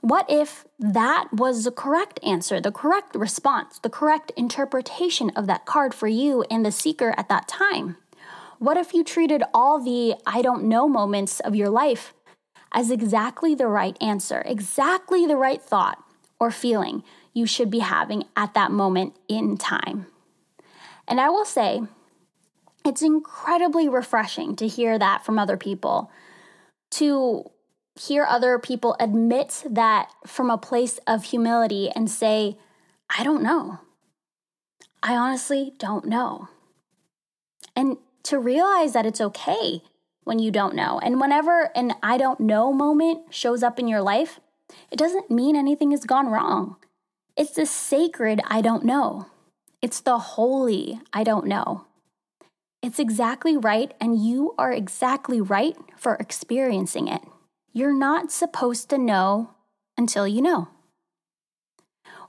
What 0.01 0.29
if 0.29 0.67
that 0.77 1.29
was 1.33 1.63
the 1.63 1.71
correct 1.71 2.19
answer, 2.21 2.61
the 2.61 2.71
correct 2.71 3.15
response, 3.15 3.79
the 3.79 3.89
correct 3.89 4.31
interpretation 4.37 5.31
of 5.31 5.47
that 5.47 5.65
card 5.65 5.95
for 5.95 6.07
you 6.07 6.43
and 6.43 6.63
the 6.63 6.71
seeker 6.71 7.15
at 7.17 7.27
that 7.29 7.47
time? 7.47 7.97
What 8.59 8.77
if 8.77 8.93
you 8.93 9.03
treated 9.03 9.41
all 9.51 9.79
the 9.79 10.13
I 10.27 10.43
don't 10.43 10.65
know 10.65 10.87
moments 10.87 11.39
of 11.39 11.55
your 11.55 11.71
life 11.71 12.13
as 12.71 12.91
exactly 12.91 13.55
the 13.55 13.65
right 13.65 13.97
answer, 13.99 14.43
exactly 14.45 15.25
the 15.25 15.37
right 15.37 15.59
thought 15.59 15.97
or 16.39 16.51
feeling 16.51 17.03
you 17.33 17.47
should 17.47 17.71
be 17.71 17.79
having 17.79 18.25
at 18.35 18.53
that 18.53 18.69
moment 18.69 19.15
in 19.27 19.57
time? 19.57 20.05
And 21.07 21.21
I 21.21 21.29
will 21.29 21.45
say, 21.45 21.81
it's 22.85 23.01
incredibly 23.01 23.89
refreshing 23.89 24.55
to 24.57 24.67
hear 24.67 24.97
that 24.97 25.25
from 25.25 25.39
other 25.39 25.57
people, 25.57 26.11
to 26.91 27.49
hear 27.95 28.25
other 28.25 28.59
people 28.59 28.95
admit 28.99 29.63
that 29.69 30.09
from 30.25 30.49
a 30.49 30.57
place 30.57 30.99
of 31.07 31.25
humility 31.25 31.89
and 31.89 32.09
say, 32.09 32.57
I 33.09 33.23
don't 33.23 33.43
know. 33.43 33.79
I 35.01 35.15
honestly 35.15 35.73
don't 35.77 36.05
know. 36.05 36.49
And 37.75 37.97
to 38.23 38.39
realize 38.39 38.93
that 38.93 39.05
it's 39.05 39.21
okay 39.21 39.81
when 40.23 40.39
you 40.39 40.51
don't 40.51 40.75
know. 40.75 40.99
And 40.99 41.21
whenever 41.21 41.71
an 41.75 41.93
I 42.03 42.17
don't 42.17 42.39
know 42.39 42.73
moment 42.73 43.33
shows 43.33 43.63
up 43.63 43.79
in 43.79 43.87
your 43.87 44.01
life, 44.01 44.39
it 44.91 44.97
doesn't 44.97 45.31
mean 45.31 45.55
anything 45.55 45.91
has 45.91 46.03
gone 46.03 46.27
wrong. 46.27 46.75
It's 47.37 47.51
the 47.51 47.65
sacred 47.65 48.41
I 48.47 48.61
don't 48.61 48.83
know. 48.83 49.27
It's 49.81 50.01
the 50.01 50.17
holy 50.17 50.99
I 51.13 51.23
don't 51.23 51.45
know. 51.45 51.85
It's 52.81 52.99
exactly 52.99 53.57
right, 53.57 53.93
and 53.99 54.23
you 54.23 54.55
are 54.57 54.71
exactly 54.71 55.41
right 55.41 55.75
for 55.95 56.15
experiencing 56.15 57.07
it. 57.07 57.21
You're 57.73 57.93
not 57.93 58.31
supposed 58.31 58.89
to 58.89 58.97
know 58.97 59.51
until 59.97 60.27
you 60.27 60.41
know. 60.41 60.69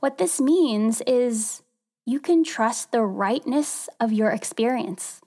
What 0.00 0.18
this 0.18 0.40
means 0.40 1.00
is 1.06 1.62
you 2.04 2.20
can 2.20 2.44
trust 2.44 2.92
the 2.92 3.02
rightness 3.02 3.88
of 3.98 4.12
your 4.12 4.30
experience, 4.30 5.20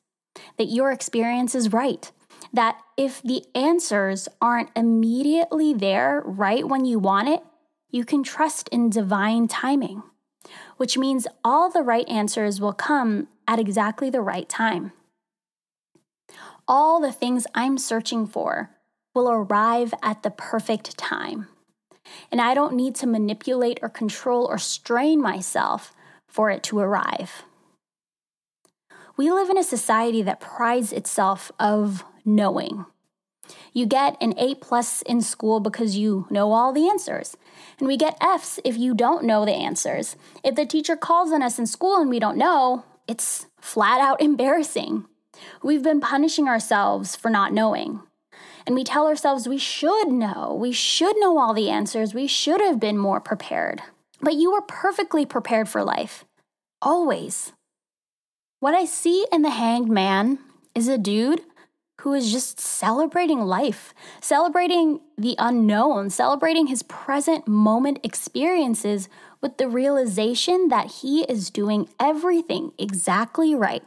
that 0.57 0.65
your 0.65 0.91
experience 0.91 1.55
is 1.55 1.73
right, 1.73 2.11
that 2.53 2.79
if 2.97 3.21
the 3.23 3.45
answers 3.55 4.27
aren't 4.41 4.69
immediately 4.75 5.73
there 5.73 6.21
right 6.25 6.67
when 6.67 6.85
you 6.85 6.99
want 6.99 7.29
it, 7.29 7.43
you 7.89 8.05
can 8.05 8.23
trust 8.23 8.69
in 8.69 8.89
divine 8.89 9.47
timing 9.47 10.03
which 10.81 10.97
means 10.97 11.27
all 11.43 11.69
the 11.69 11.83
right 11.83 12.09
answers 12.09 12.59
will 12.59 12.73
come 12.73 13.27
at 13.47 13.59
exactly 13.59 14.09
the 14.09 14.19
right 14.19 14.49
time. 14.49 14.91
All 16.67 16.99
the 16.99 17.11
things 17.11 17.45
I'm 17.53 17.77
searching 17.77 18.25
for 18.25 18.71
will 19.13 19.29
arrive 19.29 19.93
at 20.01 20.23
the 20.23 20.31
perfect 20.31 20.97
time. 20.97 21.47
And 22.31 22.41
I 22.41 22.55
don't 22.55 22.73
need 22.73 22.95
to 22.95 23.05
manipulate 23.05 23.77
or 23.83 23.89
control 23.89 24.47
or 24.47 24.57
strain 24.57 25.21
myself 25.21 25.93
for 26.27 26.49
it 26.49 26.63
to 26.63 26.79
arrive. 26.79 27.43
We 29.17 29.31
live 29.31 29.51
in 29.51 29.59
a 29.59 29.63
society 29.63 30.23
that 30.23 30.39
prides 30.39 30.91
itself 30.91 31.51
of 31.59 32.03
knowing. 32.25 32.87
You 33.73 33.85
get 33.85 34.17
an 34.19 34.33
A 34.37 34.55
plus 34.55 35.01
in 35.03 35.21
school 35.21 35.59
because 35.59 35.95
you 35.97 36.27
know 36.29 36.51
all 36.51 36.73
the 36.73 36.89
answers. 36.89 37.37
And 37.79 37.87
we 37.87 37.95
get 37.95 38.17
F's 38.21 38.59
if 38.65 38.77
you 38.77 38.93
don't 38.93 39.23
know 39.23 39.45
the 39.45 39.53
answers. 39.53 40.15
If 40.43 40.55
the 40.55 40.65
teacher 40.65 40.97
calls 40.97 41.31
on 41.31 41.41
us 41.41 41.57
in 41.57 41.65
school 41.65 41.97
and 41.97 42.09
we 42.09 42.19
don't 42.19 42.37
know, 42.37 42.83
it's 43.07 43.47
flat 43.59 44.01
out 44.01 44.21
embarrassing. 44.21 45.05
We've 45.63 45.83
been 45.83 46.01
punishing 46.01 46.47
ourselves 46.47 47.15
for 47.15 47.29
not 47.29 47.53
knowing. 47.53 48.01
And 48.65 48.75
we 48.75 48.83
tell 48.83 49.07
ourselves 49.07 49.47
we 49.47 49.57
should 49.57 50.09
know. 50.09 50.53
We 50.59 50.71
should 50.71 51.15
know 51.17 51.39
all 51.39 51.53
the 51.53 51.69
answers. 51.69 52.13
We 52.13 52.27
should 52.27 52.61
have 52.61 52.79
been 52.79 52.97
more 52.97 53.19
prepared. 53.19 53.81
But 54.21 54.35
you 54.35 54.51
were 54.51 54.61
perfectly 54.61 55.25
prepared 55.25 55.67
for 55.67 55.83
life. 55.83 56.25
Always. 56.81 57.53
What 58.59 58.75
I 58.75 58.85
see 58.85 59.25
in 59.31 59.41
the 59.41 59.49
hanged 59.49 59.89
man 59.89 60.37
is 60.75 60.87
a 60.87 60.97
dude 60.97 61.41
who 62.01 62.13
is 62.13 62.31
just 62.31 62.59
celebrating 62.59 63.41
life, 63.41 63.93
celebrating 64.21 64.99
the 65.17 65.35
unknown, 65.37 66.09
celebrating 66.09 66.67
his 66.67 66.81
present 66.83 67.47
moment 67.47 67.99
experiences 68.03 69.07
with 69.39 69.57
the 69.57 69.67
realization 69.67 70.67
that 70.69 70.87
he 70.87 71.23
is 71.23 71.51
doing 71.51 71.87
everything 71.99 72.71
exactly 72.79 73.53
right, 73.53 73.83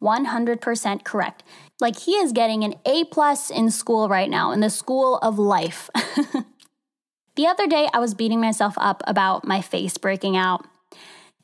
100% 0.00 1.04
correct. 1.04 1.42
Like 1.80 1.98
he 1.98 2.12
is 2.12 2.30
getting 2.30 2.62
an 2.62 2.74
A 2.84 3.04
plus 3.04 3.50
in 3.50 3.72
school 3.72 4.08
right 4.08 4.30
now, 4.30 4.52
in 4.52 4.60
the 4.60 4.70
school 4.70 5.18
of 5.18 5.36
life. 5.36 5.90
the 7.34 7.48
other 7.48 7.66
day, 7.66 7.88
I 7.92 7.98
was 7.98 8.14
beating 8.14 8.40
myself 8.40 8.74
up 8.76 9.02
about 9.08 9.44
my 9.44 9.60
face 9.60 9.98
breaking 9.98 10.36
out. 10.36 10.64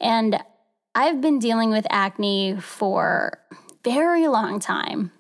And 0.01 0.39
I've 0.95 1.21
been 1.21 1.41
dealing 1.41 1.71
with 1.71 1.87
acne 1.91 2.57
for 2.61 3.41
very 3.83 4.29
long 4.29 4.61
time. 4.61 5.11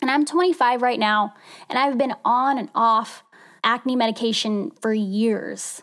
And 0.00 0.10
I'm 0.10 0.24
25 0.24 0.82
right 0.82 0.98
now, 0.98 1.34
and 1.68 1.78
I've 1.78 1.98
been 1.98 2.14
on 2.24 2.58
and 2.58 2.70
off 2.74 3.24
acne 3.64 3.96
medication 3.96 4.70
for 4.70 4.92
years. 4.92 5.82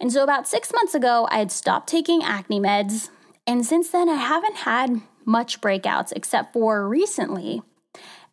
And 0.00 0.12
so, 0.12 0.22
about 0.22 0.48
six 0.48 0.72
months 0.72 0.94
ago, 0.94 1.28
I 1.30 1.38
had 1.38 1.52
stopped 1.52 1.88
taking 1.88 2.22
acne 2.22 2.60
meds. 2.60 3.10
And 3.46 3.66
since 3.66 3.90
then, 3.90 4.08
I 4.08 4.14
haven't 4.14 4.58
had 4.58 5.02
much 5.24 5.60
breakouts 5.60 6.12
except 6.14 6.52
for 6.52 6.88
recently. 6.88 7.62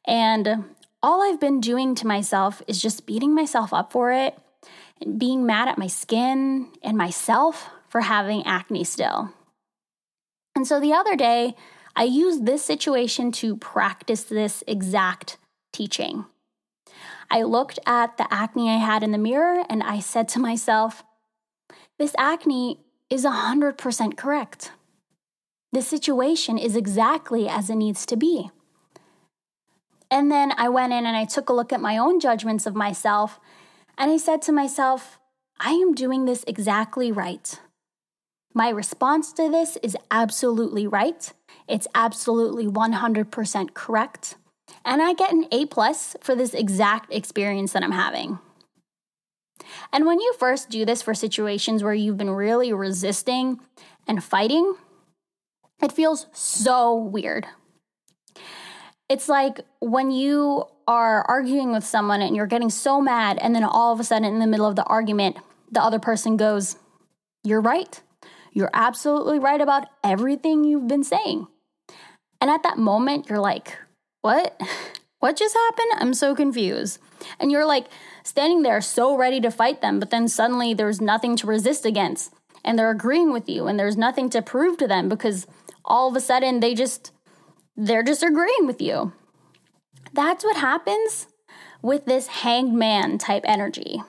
And 0.06 0.66
all 1.04 1.22
I've 1.22 1.40
been 1.40 1.60
doing 1.60 1.96
to 1.96 2.08
myself 2.08 2.62
is 2.68 2.82
just 2.82 3.06
beating 3.06 3.36
myself 3.36 3.74
up 3.74 3.92
for 3.92 4.12
it 4.12 4.38
and 5.02 5.20
being 5.20 5.46
mad 5.46 5.68
at 5.68 5.78
my 5.78 5.88
skin 5.88 6.70
and 6.82 6.98
myself 6.98 7.70
for 7.90 8.02
having 8.02 8.46
acne 8.46 8.84
still. 8.84 9.34
And 10.56 10.66
so 10.66 10.80
the 10.80 10.94
other 10.94 11.16
day, 11.16 11.56
I 11.98 12.04
used 12.04 12.46
this 12.46 12.64
situation 12.64 13.32
to 13.34 13.58
practice 13.58 14.22
this 14.22 14.64
exact 14.68 15.38
teaching. 15.74 16.26
I 17.32 17.42
looked 17.42 17.80
at 17.88 18.18
the 18.18 18.32
acne 18.32 18.70
I 18.70 18.78
had 18.78 19.02
in 19.02 19.12
the 19.12 19.18
mirror 19.18 19.64
and 19.68 19.82
I 19.82 20.00
said 20.00 20.28
to 20.30 20.40
myself, 20.40 21.04
This 21.98 22.14
acne 22.20 22.82
is 23.10 23.26
100% 23.26 24.16
correct. 24.16 24.72
This 25.74 25.88
situation 25.88 26.60
is 26.60 26.76
exactly 26.76 27.50
as 27.50 27.68
it 27.68 27.76
needs 27.76 28.06
to 28.06 28.16
be. 28.16 28.52
And 30.12 30.32
then 30.32 30.54
I 30.56 30.70
went 30.70 30.94
in 30.94 31.08
and 31.08 31.18
I 31.18 31.26
took 31.26 31.50
a 31.50 31.54
look 31.54 31.74
at 31.74 31.82
my 31.82 31.98
own 31.98 32.20
judgments 32.20 32.68
of 32.68 32.76
myself 32.76 33.40
and 33.98 34.12
I 34.12 34.18
said 34.18 34.44
to 34.44 34.52
myself, 34.52 35.18
I 35.60 35.72
am 35.72 35.96
doing 35.96 36.26
this 36.26 36.46
exactly 36.46 37.12
right. 37.12 37.60
My 38.54 38.70
response 38.70 39.34
to 39.34 39.50
this 39.50 39.78
is 39.82 39.98
absolutely 40.12 40.86
right. 40.86 41.34
It's 41.68 41.88
absolutely 41.94 42.66
100% 42.68 43.74
correct. 43.74 44.36
And 44.86 45.02
I 45.02 45.14
get 45.14 45.34
an 45.34 45.46
A 45.52 45.66
plus 45.66 46.16
for 46.22 46.36
this 46.36 46.54
exact 46.54 47.14
experience 47.14 47.74
that 47.74 47.84
I'm 47.84 47.92
having. 47.92 48.40
And 49.92 50.06
when 50.06 50.20
you 50.20 50.34
first 50.40 50.70
do 50.70 50.86
this 50.86 51.02
for 51.02 51.14
situations 51.14 51.84
where 51.84 51.94
you've 51.94 52.18
been 52.18 52.30
really 52.30 52.72
resisting 52.74 53.60
and 54.08 54.24
fighting, 54.24 54.76
it 55.82 55.92
feels 55.92 56.28
so 56.32 56.96
weird. 56.96 57.46
It's 59.10 59.30
like 59.30 59.62
when 59.80 60.12
you 60.12 60.66
are 60.88 61.24
arguing 61.24 61.72
with 61.72 61.86
someone 61.86 62.22
and 62.22 62.36
you're 62.36 62.48
getting 62.48 62.70
so 62.70 63.02
mad, 63.02 63.38
and 63.40 63.56
then 63.56 63.64
all 63.64 63.94
of 63.94 64.00
a 64.00 64.04
sudden, 64.04 64.26
in 64.26 64.40
the 64.40 64.48
middle 64.48 64.66
of 64.66 64.76
the 64.76 64.84
argument, 64.84 65.38
the 65.72 65.82
other 65.82 66.00
person 66.00 66.38
goes, 66.38 66.78
You're 67.44 67.62
right. 67.62 68.02
You're 68.52 68.72
absolutely 68.74 69.40
right 69.40 69.62
about 69.62 69.88
everything 70.04 70.64
you've 70.64 70.88
been 70.88 71.04
saying. 71.04 71.48
And 72.48 72.54
at 72.56 72.64
that 72.64 72.78
moment, 72.78 73.28
you're 73.28 73.42
like, 73.42 73.78
What? 74.22 74.60
What 75.20 75.36
just 75.36 75.56
happened? 75.56 75.94
I'm 75.96 76.14
so 76.14 76.34
confused. 76.36 77.00
And 77.40 77.52
you're 77.52 77.66
like 77.66 77.88
standing 78.24 78.62
there 78.62 78.80
so 78.82 79.18
ready 79.18 79.42
to 79.42 79.50
fight 79.50 79.82
them, 79.82 80.00
but 80.00 80.12
then 80.12 80.28
suddenly 80.28 80.76
there's 80.76 81.02
nothing 81.02 81.36
to 81.38 81.48
resist 81.48 81.86
against. 81.88 82.32
And 82.64 82.78
they're 82.78 82.92
agreeing 82.92 83.34
with 83.34 83.50
you, 83.50 83.66
and 83.66 83.80
there's 83.80 83.98
nothing 83.98 84.30
to 84.30 84.44
prove 84.44 84.78
to 84.78 84.88
them 84.88 85.10
because 85.10 85.48
all 85.84 86.08
of 86.08 86.16
a 86.16 86.22
sudden 86.22 86.60
they 86.60 86.76
just 86.76 87.12
they're 87.76 88.04
just 88.04 88.24
agreeing 88.24 88.68
with 88.68 88.80
you. 88.80 89.12
That's 90.14 90.46
what 90.46 90.58
happens 90.58 91.28
with 91.82 92.06
this 92.06 92.28
hanged 92.28 92.76
man 92.76 93.18
type 93.18 93.44
energy. 93.46 94.04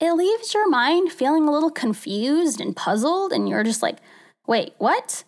It 0.00 0.12
leaves 0.12 0.54
your 0.54 0.70
mind 0.70 1.12
feeling 1.12 1.48
a 1.48 1.52
little 1.52 1.70
confused 1.70 2.60
and 2.60 2.76
puzzled, 2.76 3.32
and 3.32 3.48
you're 3.48 3.64
just 3.64 3.82
like, 3.82 3.98
wait, 4.46 4.72
what? 4.78 5.24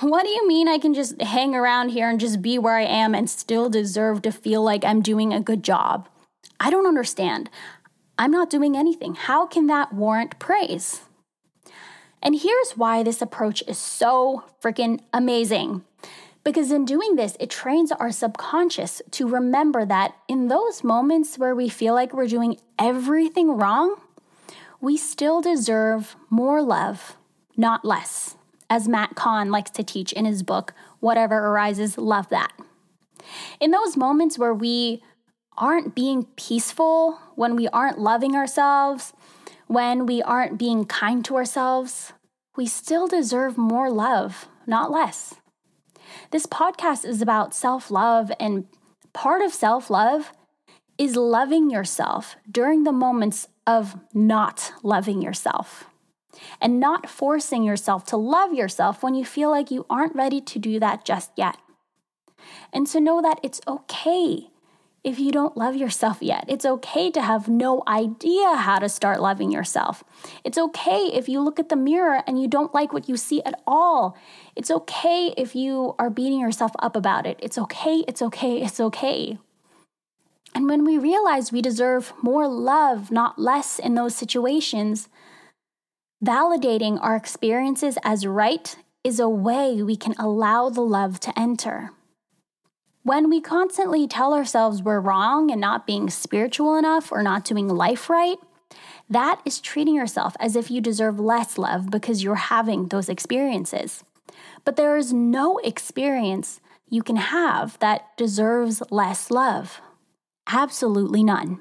What 0.00 0.24
do 0.24 0.28
you 0.28 0.46
mean 0.46 0.68
I 0.68 0.76
can 0.76 0.92
just 0.92 1.22
hang 1.22 1.54
around 1.54 1.88
here 1.88 2.10
and 2.10 2.20
just 2.20 2.42
be 2.42 2.58
where 2.58 2.76
I 2.76 2.84
am 2.84 3.14
and 3.14 3.30
still 3.30 3.70
deserve 3.70 4.20
to 4.22 4.30
feel 4.30 4.62
like 4.62 4.84
I'm 4.84 5.00
doing 5.00 5.32
a 5.32 5.40
good 5.40 5.64
job? 5.64 6.06
I 6.60 6.68
don't 6.68 6.86
understand. 6.86 7.48
I'm 8.18 8.30
not 8.30 8.50
doing 8.50 8.76
anything. 8.76 9.14
How 9.14 9.46
can 9.46 9.68
that 9.68 9.94
warrant 9.94 10.38
praise? 10.38 11.00
And 12.22 12.38
here's 12.38 12.72
why 12.72 13.02
this 13.02 13.22
approach 13.22 13.62
is 13.66 13.78
so 13.78 14.44
freaking 14.62 15.00
amazing. 15.14 15.82
Because 16.44 16.70
in 16.70 16.84
doing 16.84 17.16
this, 17.16 17.34
it 17.40 17.48
trains 17.48 17.90
our 17.90 18.12
subconscious 18.12 19.00
to 19.12 19.26
remember 19.26 19.86
that 19.86 20.14
in 20.28 20.48
those 20.48 20.84
moments 20.84 21.38
where 21.38 21.54
we 21.54 21.70
feel 21.70 21.94
like 21.94 22.12
we're 22.12 22.28
doing 22.28 22.58
everything 22.78 23.56
wrong, 23.56 23.96
we 24.78 24.98
still 24.98 25.40
deserve 25.40 26.16
more 26.28 26.62
love, 26.62 27.16
not 27.56 27.82
less, 27.82 28.36
as 28.68 28.88
Matt 28.88 29.14
Kahn 29.14 29.50
likes 29.50 29.70
to 29.72 29.82
teach 29.82 30.12
in 30.12 30.24
his 30.24 30.42
book, 30.42 30.74
Whatever 31.00 31.36
Arises, 31.36 31.98
Love 31.98 32.28
That. 32.28 32.52
In 33.60 33.70
those 33.70 33.96
moments 33.96 34.38
where 34.38 34.54
we 34.54 35.02
aren't 35.56 35.94
being 35.94 36.24
peaceful, 36.36 37.18
when 37.34 37.56
we 37.56 37.68
aren't 37.68 37.98
loving 37.98 38.34
ourselves, 38.34 39.12
when 39.66 40.06
we 40.06 40.22
aren't 40.22 40.58
being 40.58 40.84
kind 40.84 41.24
to 41.24 41.36
ourselves, 41.36 42.12
we 42.56 42.66
still 42.66 43.06
deserve 43.06 43.58
more 43.58 43.90
love, 43.90 44.48
not 44.66 44.90
less. 44.90 45.34
This 46.30 46.46
podcast 46.46 47.04
is 47.04 47.20
about 47.20 47.54
self 47.54 47.90
love, 47.90 48.30
and 48.38 48.66
part 49.12 49.42
of 49.42 49.52
self 49.52 49.90
love 49.90 50.32
is 50.98 51.16
loving 51.16 51.70
yourself 51.70 52.36
during 52.50 52.84
the 52.84 52.92
moments 52.92 53.48
of 53.66 53.98
not 54.14 54.72
loving 54.82 55.20
yourself 55.20 55.90
and 56.60 56.80
not 56.80 57.08
forcing 57.08 57.62
yourself 57.62 58.04
to 58.06 58.16
love 58.16 58.52
yourself 58.52 59.02
when 59.02 59.14
you 59.14 59.24
feel 59.24 59.50
like 59.50 59.70
you 59.70 59.86
aren't 59.88 60.14
ready 60.14 60.40
to 60.40 60.58
do 60.58 60.78
that 60.80 61.04
just 61.04 61.30
yet. 61.36 61.56
And 62.72 62.86
to 62.88 63.00
know 63.00 63.22
that 63.22 63.40
it's 63.42 63.60
okay 63.66 64.50
if 65.06 65.20
you 65.20 65.30
don't 65.30 65.56
love 65.56 65.76
yourself 65.76 66.18
yet. 66.20 66.44
It's 66.48 66.66
okay 66.66 67.12
to 67.12 67.22
have 67.22 67.48
no 67.48 67.84
idea 67.86 68.56
how 68.56 68.80
to 68.80 68.88
start 68.88 69.22
loving 69.22 69.52
yourself. 69.52 70.02
It's 70.42 70.58
okay 70.58 71.12
if 71.14 71.28
you 71.28 71.40
look 71.40 71.60
at 71.60 71.68
the 71.68 71.76
mirror 71.76 72.24
and 72.26 72.42
you 72.42 72.48
don't 72.48 72.74
like 72.74 72.92
what 72.92 73.08
you 73.08 73.16
see 73.16 73.40
at 73.44 73.62
all. 73.68 74.16
It's 74.56 74.70
okay 74.70 75.32
if 75.36 75.54
you 75.54 75.94
are 76.00 76.10
beating 76.10 76.40
yourself 76.40 76.72
up 76.80 76.96
about 76.96 77.24
it. 77.24 77.38
It's 77.40 77.56
okay, 77.56 78.04
it's 78.08 78.20
okay, 78.20 78.60
it's 78.60 78.80
okay. 78.80 79.38
And 80.56 80.68
when 80.68 80.84
we 80.84 80.98
realize 80.98 81.52
we 81.52 81.62
deserve 81.62 82.12
more 82.20 82.48
love, 82.48 83.12
not 83.12 83.38
less, 83.38 83.78
in 83.78 83.94
those 83.94 84.16
situations, 84.16 85.08
validating 86.26 86.98
our 87.00 87.14
experiences 87.14 87.96
as 88.02 88.26
right 88.26 88.76
is 89.04 89.20
a 89.20 89.28
way 89.28 89.80
we 89.82 89.96
can 89.96 90.14
allow 90.18 90.68
the 90.68 90.80
love 90.80 91.20
to 91.20 91.38
enter. 91.38 91.92
When 93.04 93.30
we 93.30 93.40
constantly 93.40 94.08
tell 94.08 94.34
ourselves 94.34 94.82
we're 94.82 94.98
wrong 94.98 95.52
and 95.52 95.60
not 95.60 95.86
being 95.86 96.10
spiritual 96.10 96.76
enough 96.76 97.12
or 97.12 97.22
not 97.22 97.44
doing 97.44 97.68
life 97.68 98.10
right, 98.10 98.38
that 99.08 99.40
is 99.44 99.60
treating 99.60 99.94
yourself 99.94 100.34
as 100.40 100.56
if 100.56 100.68
you 100.68 100.80
deserve 100.80 101.20
less 101.20 101.56
love 101.56 101.88
because 101.88 102.24
you're 102.24 102.34
having 102.34 102.88
those 102.88 103.08
experiences. 103.08 104.02
But 104.64 104.74
there 104.74 104.96
is 104.96 105.12
no 105.12 105.58
experience 105.58 106.60
you 106.88 107.04
can 107.04 107.16
have 107.16 107.78
that 107.78 108.16
deserves 108.16 108.82
less 108.90 109.30
love. 109.30 109.80
Absolutely 110.48 111.22
none. 111.22 111.60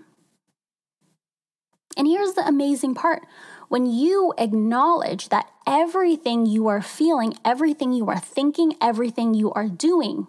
And 1.96 2.08
here's 2.08 2.34
the 2.34 2.46
amazing 2.46 2.96
part 2.96 3.24
when 3.68 3.86
you 3.86 4.34
acknowledge 4.38 5.30
that 5.30 5.50
everything 5.66 6.46
you 6.46 6.68
are 6.68 6.82
feeling, 6.82 7.36
everything 7.44 7.92
you 7.94 8.08
are 8.10 8.20
thinking, 8.20 8.76
everything 8.82 9.34
you 9.34 9.52
are 9.54 9.68
doing 9.68 10.28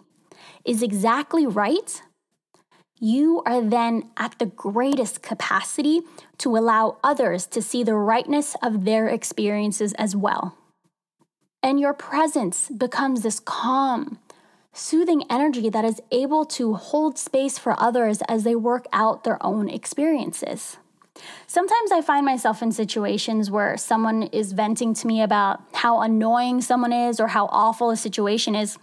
is 0.65 0.81
exactly 0.81 1.45
right, 1.45 2.01
you 2.99 3.43
are 3.45 3.61
then 3.61 4.09
at 4.17 4.37
the 4.39 4.47
greatest 4.47 5.21
capacity 5.21 6.01
to 6.39 6.57
allow 6.57 6.97
others 7.03 7.45
to 7.47 7.61
see 7.61 7.83
the 7.83 7.95
rightness 7.95 8.55
of 8.63 8.85
their 8.85 9.07
experiences 9.07 9.93
as 9.93 10.15
well. 10.15 10.57
And 11.61 11.79
your 11.79 11.93
presence 11.93 12.69
becomes 12.69 13.21
this 13.21 13.39
calm, 13.39 14.19
soothing 14.73 15.23
energy 15.29 15.69
that 15.69 15.85
is 15.85 16.01
able 16.11 16.45
to 16.45 16.73
hold 16.75 17.17
space 17.17 17.57
for 17.59 17.79
others 17.79 18.21
as 18.27 18.43
they 18.43 18.55
work 18.55 18.87
out 18.91 19.23
their 19.23 19.43
own 19.45 19.69
experiences. 19.69 20.77
Sometimes 21.47 21.91
I 21.91 22.01
find 22.01 22.25
myself 22.25 22.61
in 22.61 22.71
situations 22.71 23.49
where 23.49 23.77
someone 23.77 24.23
is 24.23 24.53
venting 24.53 24.93
to 24.95 25.07
me 25.07 25.21
about 25.21 25.61
how 25.73 26.01
annoying 26.01 26.61
someone 26.61 26.93
is 26.93 27.19
or 27.19 27.27
how 27.27 27.47
awful 27.47 27.89
a 27.89 27.97
situation 27.97 28.55
is. 28.55 28.77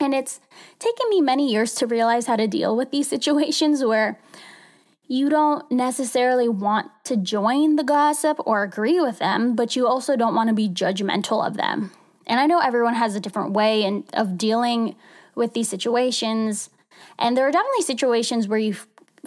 And 0.00 0.14
it's 0.14 0.40
taken 0.78 1.08
me 1.10 1.20
many 1.20 1.50
years 1.50 1.74
to 1.74 1.86
realize 1.86 2.26
how 2.26 2.36
to 2.36 2.46
deal 2.46 2.76
with 2.76 2.90
these 2.90 3.08
situations 3.16 3.84
where 3.84 4.18
you 5.06 5.28
don't 5.28 5.70
necessarily 5.70 6.48
want 6.48 6.90
to 7.04 7.16
join 7.16 7.76
the 7.76 7.84
gossip 7.84 8.38
or 8.46 8.62
agree 8.62 9.00
with 9.00 9.18
them, 9.18 9.54
but 9.54 9.76
you 9.76 9.86
also 9.86 10.16
don't 10.16 10.34
want 10.34 10.48
to 10.48 10.54
be 10.54 10.68
judgmental 10.68 11.46
of 11.46 11.56
them. 11.56 11.92
And 12.26 12.40
I 12.40 12.46
know 12.46 12.58
everyone 12.58 12.94
has 12.94 13.14
a 13.14 13.20
different 13.20 13.52
way 13.52 13.84
in, 13.84 14.04
of 14.14 14.38
dealing 14.38 14.96
with 15.34 15.52
these 15.52 15.68
situations. 15.68 16.70
And 17.18 17.36
there 17.36 17.46
are 17.46 17.52
definitely 17.52 17.82
situations 17.82 18.48
where 18.48 18.58
you 18.58 18.76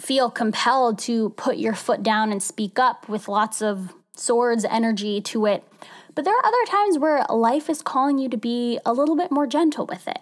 feel 0.00 0.30
compelled 0.30 0.98
to 1.00 1.30
put 1.30 1.58
your 1.58 1.74
foot 1.74 2.02
down 2.02 2.32
and 2.32 2.42
speak 2.42 2.78
up 2.78 3.08
with 3.08 3.28
lots 3.28 3.62
of 3.62 3.94
swords 4.14 4.64
energy 4.64 5.20
to 5.20 5.46
it. 5.46 5.64
But 6.14 6.24
there 6.24 6.36
are 6.36 6.46
other 6.46 6.64
times 6.66 6.98
where 6.98 7.24
life 7.30 7.70
is 7.70 7.82
calling 7.82 8.18
you 8.18 8.28
to 8.28 8.36
be 8.36 8.78
a 8.84 8.92
little 8.92 9.16
bit 9.16 9.30
more 9.30 9.46
gentle 9.46 9.86
with 9.86 10.08
it. 10.08 10.20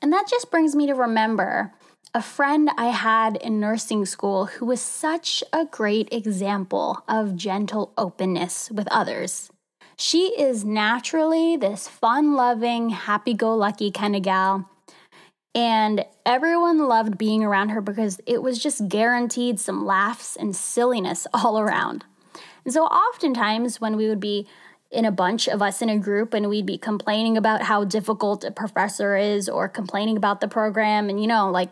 And 0.00 0.12
that 0.12 0.28
just 0.28 0.50
brings 0.50 0.74
me 0.74 0.86
to 0.86 0.94
remember 0.94 1.72
a 2.14 2.20
friend 2.20 2.70
I 2.76 2.88
had 2.88 3.36
in 3.36 3.60
nursing 3.60 4.04
school 4.04 4.46
who 4.46 4.66
was 4.66 4.80
such 4.80 5.42
a 5.52 5.64
great 5.64 6.12
example 6.12 7.02
of 7.08 7.36
gentle 7.36 7.92
openness 7.96 8.70
with 8.70 8.88
others. 8.90 9.50
She 9.96 10.38
is 10.38 10.64
naturally 10.64 11.56
this 11.56 11.88
fun 11.88 12.34
loving, 12.34 12.90
happy 12.90 13.34
go 13.34 13.54
lucky 13.54 13.90
kind 13.90 14.16
of 14.16 14.22
gal. 14.22 14.68
And 15.54 16.04
everyone 16.24 16.88
loved 16.88 17.18
being 17.18 17.44
around 17.44 17.70
her 17.70 17.80
because 17.80 18.20
it 18.26 18.42
was 18.42 18.58
just 18.58 18.88
guaranteed 18.88 19.60
some 19.60 19.84
laughs 19.84 20.36
and 20.36 20.56
silliness 20.56 21.26
all 21.34 21.58
around. 21.58 22.04
And 22.64 22.72
so, 22.72 22.84
oftentimes, 22.84 23.80
when 23.80 23.96
we 23.96 24.08
would 24.08 24.20
be 24.20 24.46
in 24.92 25.04
a 25.06 25.10
bunch 25.10 25.48
of 25.48 25.62
us 25.62 25.80
in 25.80 25.88
a 25.88 25.98
group 25.98 26.34
and 26.34 26.48
we'd 26.48 26.66
be 26.66 26.76
complaining 26.76 27.36
about 27.36 27.62
how 27.62 27.82
difficult 27.82 28.44
a 28.44 28.50
professor 28.50 29.16
is 29.16 29.48
or 29.48 29.66
complaining 29.68 30.18
about 30.18 30.40
the 30.42 30.48
program 30.48 31.08
and 31.08 31.18
you 31.18 31.26
know 31.26 31.50
like 31.50 31.70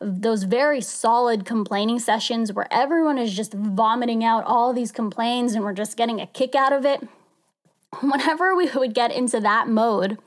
those 0.00 0.44
very 0.44 0.80
solid 0.80 1.44
complaining 1.44 1.98
sessions 1.98 2.52
where 2.52 2.66
everyone 2.72 3.18
is 3.18 3.36
just 3.36 3.52
vomiting 3.52 4.24
out 4.24 4.42
all 4.44 4.72
these 4.72 4.90
complaints 4.90 5.52
and 5.52 5.62
we're 5.62 5.74
just 5.74 5.98
getting 5.98 6.18
a 6.18 6.26
kick 6.26 6.54
out 6.54 6.72
of 6.72 6.86
it 6.86 7.06
whenever 8.00 8.56
we 8.56 8.68
would 8.74 8.94
get 8.94 9.12
into 9.12 9.38
that 9.38 9.68
mode 9.68 10.18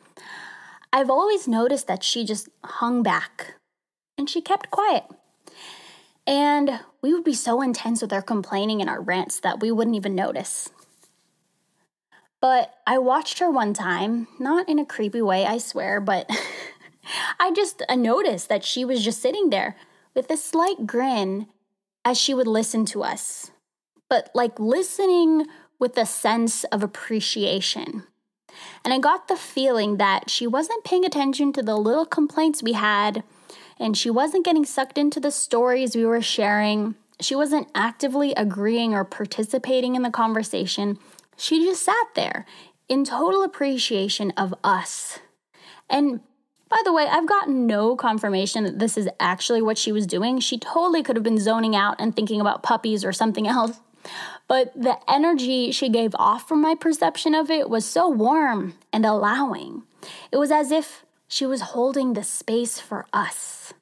i've 0.96 1.10
always 1.10 1.48
noticed 1.48 1.88
that 1.88 2.04
she 2.04 2.26
just 2.26 2.50
hung 2.64 3.04
back 3.04 3.56
and 4.18 4.30
she 4.30 4.42
kept 4.42 4.72
quiet 4.72 5.04
and 6.28 6.80
we 7.04 7.14
would 7.14 7.24
be 7.24 7.34
so 7.34 7.62
intense 7.62 8.02
with 8.02 8.12
our 8.12 8.22
complaining 8.22 8.82
and 8.82 8.90
our 8.90 9.02
rants 9.02 9.40
that 9.40 9.60
we 9.60 9.72
wouldn't 9.72 9.96
even 9.96 10.16
notice 10.16 10.70
but 12.46 12.76
I 12.86 13.00
watched 13.00 13.40
her 13.40 13.50
one 13.50 13.74
time, 13.74 14.28
not 14.38 14.70
in 14.70 14.78
a 14.78 14.86
creepy 14.86 15.20
way, 15.20 15.48
I 15.48 15.58
swear, 15.58 16.00
but 16.00 16.30
I 17.40 17.52
just 17.52 17.82
uh, 17.90 17.96
noticed 17.96 18.50
that 18.50 18.64
she 18.64 18.86
was 18.86 19.04
just 19.04 19.20
sitting 19.20 19.50
there 19.50 19.76
with 20.14 20.30
a 20.30 20.38
slight 20.38 20.86
grin 20.86 21.48
as 22.06 22.20
she 22.20 22.36
would 22.36 22.46
listen 22.46 22.86
to 22.86 23.04
us, 23.04 23.50
but 24.12 24.30
like 24.36 24.60
listening 24.60 25.48
with 25.80 25.98
a 25.98 26.06
sense 26.06 26.66
of 26.66 26.84
appreciation. 26.84 28.04
And 28.84 28.94
I 28.94 29.00
got 29.00 29.28
the 29.28 29.36
feeling 29.36 29.98
that 29.98 30.30
she 30.30 30.48
wasn't 30.48 30.84
paying 30.84 31.06
attention 31.06 31.54
to 31.54 31.64
the 31.64 31.78
little 31.78 32.06
complaints 32.06 32.64
we 32.64 32.74
had, 32.74 33.24
and 33.80 33.98
she 33.98 34.10
wasn't 34.10 34.46
getting 34.46 34.66
sucked 34.66 34.98
into 34.98 35.20
the 35.20 35.32
stories 35.32 35.96
we 35.96 36.06
were 36.06 36.22
sharing. 36.22 36.96
She 37.20 37.36
wasn't 37.36 37.70
actively 37.74 38.34
agreeing 38.34 38.94
or 38.94 39.04
participating 39.04 39.96
in 39.96 40.02
the 40.02 40.10
conversation. 40.10 41.00
She 41.38 41.66
just 41.66 41.84
sat 41.84 42.08
there 42.16 42.46
in 42.88 43.04
total 43.04 43.44
appreciation 43.44 44.32
of 44.38 44.54
us. 44.64 45.20
And 45.90 46.22
by 46.70 46.82
the 46.84 46.94
way, 46.94 47.08
I've 47.08 47.28
gotten 47.28 47.68
no 47.68 47.96
confirmation 47.96 48.64
that 48.64 48.80
this 48.80 48.98
is 48.98 49.08
actually 49.20 49.62
what 49.62 49.78
she 49.78 49.92
was 49.92 50.08
doing. 50.08 50.40
She 50.40 50.58
totally 50.58 51.04
could 51.04 51.16
have 51.16 51.24
been 51.24 51.40
zoning 51.40 51.76
out 51.76 51.96
and 52.00 52.16
thinking 52.16 52.42
about 52.42 52.64
puppies 52.64 53.06
or 53.06 53.14
something 53.14 53.48
else. 53.48 53.80
But 54.48 54.74
the 54.76 54.98
energy 55.10 55.72
she 55.72 55.90
gave 55.90 56.16
off 56.16 56.48
from 56.48 56.62
my 56.62 56.76
perception 56.76 57.34
of 57.34 57.50
it 57.50 57.70
was 57.70 57.86
so 57.86 58.08
warm 58.08 58.76
and 58.94 59.06
allowing. 59.06 59.84
It 60.32 60.38
was 60.38 60.52
as 60.52 60.72
if 60.72 61.06
she 61.28 61.46
was 61.46 61.62
holding 61.62 62.14
the 62.14 62.24
space 62.24 62.80
for 62.80 63.06
us. 63.12 63.74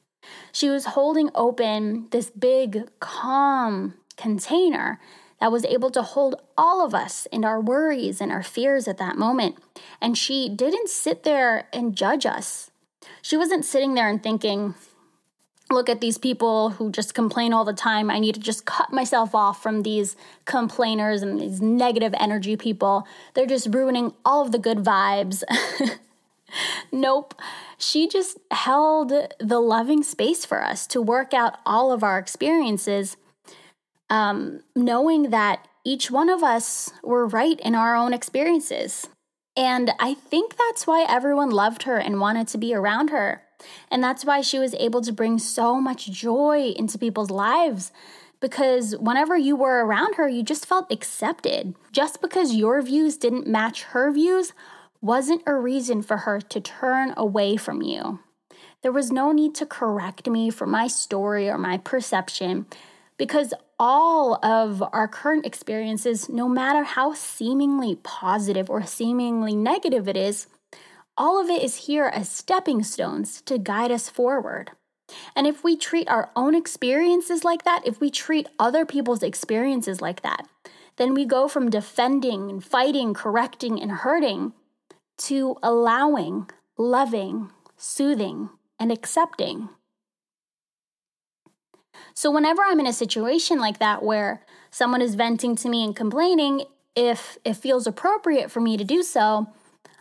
She 0.52 0.69
was 0.69 0.86
holding 0.86 1.30
open 1.36 2.08
this 2.12 2.30
big, 2.30 2.89
calm 2.99 3.95
container 4.15 4.99
that 5.39 5.52
was 5.52 5.65
able 5.65 5.89
to 5.91 6.02
hold 6.02 6.36
all 6.58 6.86
of 6.86 6.95
us 6.95 7.28
and 7.34 7.43
our 7.43 7.60
worries 7.60 8.21
and 8.21 8.32
our 8.32 8.43
fears 8.43 8.88
at 8.88 8.97
that 8.99 9.17
moment. 9.17 9.58
And 9.99 10.17
she 10.17 10.47
didn't 10.47 10.89
sit 10.89 11.23
there 11.23 11.67
and 11.73 11.95
judge 11.97 12.26
us. 12.26 12.71
She 13.21 13.36
wasn't 13.36 13.65
sitting 13.65 13.93
there 13.93 14.08
and 14.08 14.23
thinking, 14.23 14.76
look 15.73 15.89
at 15.89 16.01
these 16.01 16.17
people 16.17 16.71
who 16.71 16.91
just 16.91 17.13
complain 17.13 17.53
all 17.53 17.65
the 17.65 17.73
time. 17.73 18.09
I 18.09 18.19
need 18.19 18.36
to 18.36 18.41
just 18.41 18.65
cut 18.65 18.91
myself 18.91 19.33
off 19.33 19.62
from 19.62 19.83
these 19.83 20.15
complainers 20.45 21.21
and 21.21 21.39
these 21.39 21.62
negative 21.62 22.13
energy 22.17 22.55
people. 22.55 23.07
They're 23.33 23.45
just 23.45 23.73
ruining 23.73 24.13
all 24.23 24.41
of 24.41 24.51
the 24.51 24.59
good 24.59 24.79
vibes. 24.79 25.43
nope. 26.91 27.36
She 27.77 28.07
just 28.07 28.38
held 28.51 29.12
the 29.39 29.59
loving 29.59 30.03
space 30.03 30.45
for 30.45 30.63
us 30.63 30.88
to 30.88 31.01
work 31.01 31.33
out 31.33 31.57
all 31.65 31.91
of 31.91 32.03
our 32.03 32.17
experiences 32.17 33.17
um, 34.09 34.62
knowing 34.75 35.31
that 35.31 35.67
each 35.83 36.12
one 36.12 36.29
of 36.29 36.43
us 36.43 36.91
were 37.03 37.27
right 37.27 37.59
in 37.59 37.75
our 37.75 37.95
own 37.95 38.13
experiences. 38.13 39.07
And 39.57 39.91
I 39.99 40.13
think 40.13 40.55
that's 40.55 40.88
why 40.88 41.05
everyone 41.07 41.49
loved 41.49 41.83
her 41.83 41.97
and 41.97 42.19
wanted 42.19 42.47
to 42.49 42.57
be 42.57 42.73
around 42.73 43.09
her. 43.09 43.43
And 43.91 44.04
that's 44.04 44.26
why 44.26 44.41
she 44.41 44.60
was 44.60 44.73
able 44.76 45.02
to 45.02 45.12
bring 45.12 45.39
so 45.39 45.80
much 45.80 46.12
joy 46.12 46.73
into 46.76 46.97
people's 46.97 47.32
lives. 47.32 47.91
Because 48.39 48.97
whenever 48.97 49.38
you 49.38 49.56
were 49.56 49.86
around 49.86 50.15
her, 50.15 50.28
you 50.28 50.43
just 50.43 50.65
felt 50.65 50.91
accepted. 50.91 51.76
Just 51.91 52.21
because 52.21 52.56
your 52.56 52.82
views 52.82 53.17
didn't 53.17 53.47
match 53.47 53.84
her 53.84 54.12
views 54.12 54.54
wasn't 55.02 55.43
a 55.45 55.56
reason 55.56 56.02
for 56.02 56.17
her 56.17 56.39
to 56.39 56.62
turn 56.62 57.13
away 57.17 57.58
from 57.58 57.82
you. 57.82 58.19
There 58.82 58.91
was 58.91 59.12
no 59.12 59.32
need 59.32 59.56
to 59.56 59.65
correct 59.65 60.28
me 60.28 60.49
for 60.49 60.67
my 60.67 60.88
story 60.88 61.49
or 61.49 61.58
my 61.58 61.78
perception 61.78 62.65
because 63.17 63.54
all 63.80 64.43
of 64.45 64.84
our 64.91 65.08
current 65.08 65.45
experiences, 65.45 66.30
no 66.30 66.47
matter 66.47 66.84
how 66.84 67.13
seemingly 67.13 67.95
positive 68.04 68.69
or 68.69 68.86
seemingly 68.86 69.56
negative 69.56 70.08
it 70.08 70.17
is, 70.17 70.47
all 71.17 71.39
of 71.39 71.49
it 71.49 71.63
is 71.63 71.88
here 71.88 72.06
as 72.06 72.30
stepping 72.30 72.84
stones 72.84 73.41
to 73.43 73.58
guide 73.58 73.91
us 73.91 74.10
forward. 74.10 74.71
And 75.36 75.45
if 75.45 75.63
we 75.63 75.76
treat 75.76 76.08
our 76.08 76.32
own 76.36 76.56
experiences 76.56 77.43
like 77.43 77.63
that, 77.63 77.84
if 77.86 77.99
we 77.99 78.10
treat 78.10 78.47
other 78.58 78.86
people's 78.86 79.21
experiences 79.21 80.02
like 80.02 80.21
that, 80.21 80.47
then 80.97 81.13
we 81.13 81.26
go 81.26 81.47
from 81.47 81.69
defending 81.69 82.49
and 82.49 82.63
fighting, 82.63 83.13
correcting, 83.13 83.82
and 83.82 83.91
hurting 83.91 84.54
to 85.17 85.58
allowing, 85.62 86.49
loving, 86.78 87.52
soothing, 87.78 88.49
and 88.80 88.91
accepting. 88.91 89.69
So, 92.15 92.32
whenever 92.32 92.62
I'm 92.63 92.80
in 92.80 92.88
a 92.88 92.93
situation 92.93 93.60
like 93.60 93.80
that 93.80 94.04
where 94.04 94.45
someone 94.71 95.02
is 95.02 95.15
venting 95.15 95.56
to 95.58 95.69
me 95.69 95.84
and 95.84 95.95
complaining, 95.95 96.63
if 96.95 97.38
it 97.43 97.56
feels 97.56 97.88
appropriate 97.88 98.52
for 98.52 98.60
me 98.60 98.78
to 98.78 98.84
do 98.84 99.04
so, 99.04 99.47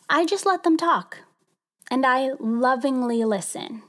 I 0.09 0.27
just 0.27 0.47
let 0.47 0.63
them 0.63 0.77
talk 0.77 1.19
and 1.91 2.07
I 2.07 2.31
lovingly 2.39 3.25
listen. 3.25 3.83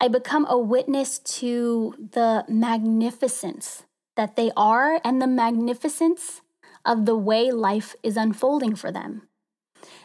I 0.00 0.08
become 0.08 0.46
a 0.48 0.58
witness 0.58 1.18
to 1.18 1.94
the 2.12 2.44
magnificence 2.48 3.84
that 4.16 4.36
they 4.36 4.50
are 4.56 5.00
and 5.04 5.20
the 5.20 5.26
magnificence 5.26 6.42
of 6.84 7.06
the 7.06 7.16
way 7.16 7.50
life 7.50 7.94
is 8.02 8.16
unfolding 8.16 8.76
for 8.76 8.92
them 8.92 9.28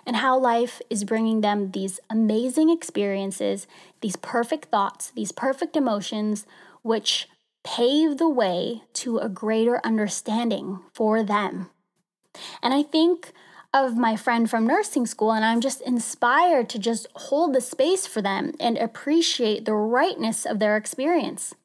and 0.05 0.17
how 0.17 0.37
life 0.37 0.81
is 0.89 1.03
bringing 1.03 1.41
them 1.41 1.71
these 1.71 1.99
amazing 2.09 2.69
experiences, 2.69 3.67
these 4.01 4.15
perfect 4.15 4.65
thoughts, 4.65 5.11
these 5.15 5.31
perfect 5.31 5.75
emotions 5.75 6.45
which 6.81 7.27
pave 7.63 8.17
the 8.17 8.29
way 8.29 8.81
to 8.93 9.19
a 9.19 9.29
greater 9.29 9.79
understanding 9.83 10.79
for 10.93 11.23
them. 11.23 11.69
And 12.63 12.73
I 12.73 12.83
think 12.83 13.33
of 13.73 13.95
my 13.95 14.15
friend 14.15 14.49
from 14.49 14.67
nursing 14.67 15.05
school, 15.05 15.31
and 15.31 15.45
I'm 15.45 15.61
just 15.61 15.81
inspired 15.81 16.69
to 16.69 16.79
just 16.79 17.07
hold 17.13 17.53
the 17.53 17.61
space 17.61 18.05
for 18.05 18.21
them 18.21 18.53
and 18.59 18.77
appreciate 18.77 19.65
the 19.65 19.73
rightness 19.73 20.45
of 20.45 20.59
their 20.59 20.75
experience. 20.75 21.55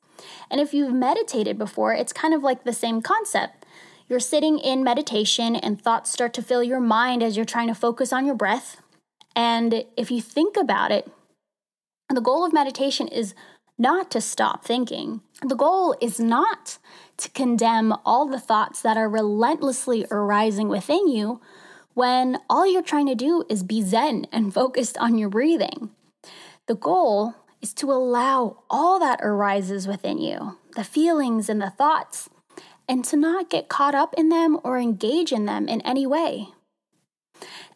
And 0.51 0.61
if 0.61 0.73
you've 0.73 0.93
meditated 0.93 1.59
before, 1.59 1.95
it's 1.95 2.13
kind 2.13 2.33
of 2.33 2.43
like 2.43 2.65
the 2.65 2.73
same 2.73 3.03
concept. 3.03 3.67
You're 4.09 4.21
sitting 4.21 4.59
in 4.61 4.85
meditation, 4.85 5.57
and 5.57 5.81
thoughts 5.81 6.13
start 6.13 6.33
to 6.35 6.43
fill 6.43 6.63
your 6.63 6.81
mind 6.81 7.23
as 7.23 7.37
you're 7.37 7.45
trying 7.45 7.69
to 7.69 7.75
focus 7.75 8.13
on 8.13 8.25
your 8.25 8.37
breath. 8.37 8.81
And 9.35 9.85
if 9.97 10.11
you 10.11 10.21
think 10.21 10.57
about 10.57 10.93
it, 10.93 11.11
the 12.09 12.21
goal 12.21 12.45
of 12.45 12.53
meditation 12.53 13.09
is 13.09 13.35
not 13.77 14.11
to 14.13 14.21
stop 14.21 14.65
thinking. 14.65 15.23
The 15.43 15.57
goal 15.57 15.97
is 16.01 16.21
not 16.21 16.79
to 17.19 17.31
condemn 17.31 17.93
all 18.05 18.27
the 18.27 18.41
thoughts 18.41 18.81
that 18.83 18.97
are 18.97 19.09
relentlessly 19.09 20.07
arising 20.11 20.69
within 20.69 21.09
you 21.09 21.41
when 21.97 22.37
all 22.51 22.71
you're 22.71 22.83
trying 22.83 23.07
to 23.07 23.15
do 23.15 23.43
is 23.49 23.63
be 23.63 23.81
zen 23.81 24.27
and 24.31 24.53
focused 24.53 24.99
on 24.99 25.17
your 25.17 25.31
breathing. 25.31 25.89
The 26.67 26.75
goal 26.75 27.35
is 27.63 27.73
to 27.73 27.91
allow 27.91 28.65
all 28.69 29.01
that 29.01 29.21
arises 29.23 29.89
within 29.89 30.19
you, 30.19 30.59
the 30.75 30.85
feelings 30.85 31.49
and 31.49 31.59
the 31.59 31.71
thoughts, 31.71 32.29
and 32.87 33.03
to 33.07 33.17
not 33.17 33.49
get 33.49 33.71
caught 33.71 33.95
up 33.95 34.13
in 34.19 34.29
them 34.29 34.59
or 34.63 34.79
engage 34.79 35.33
in 35.33 35.47
them 35.47 35.69
in 35.69 35.81
any 35.81 36.07
way. 36.07 36.49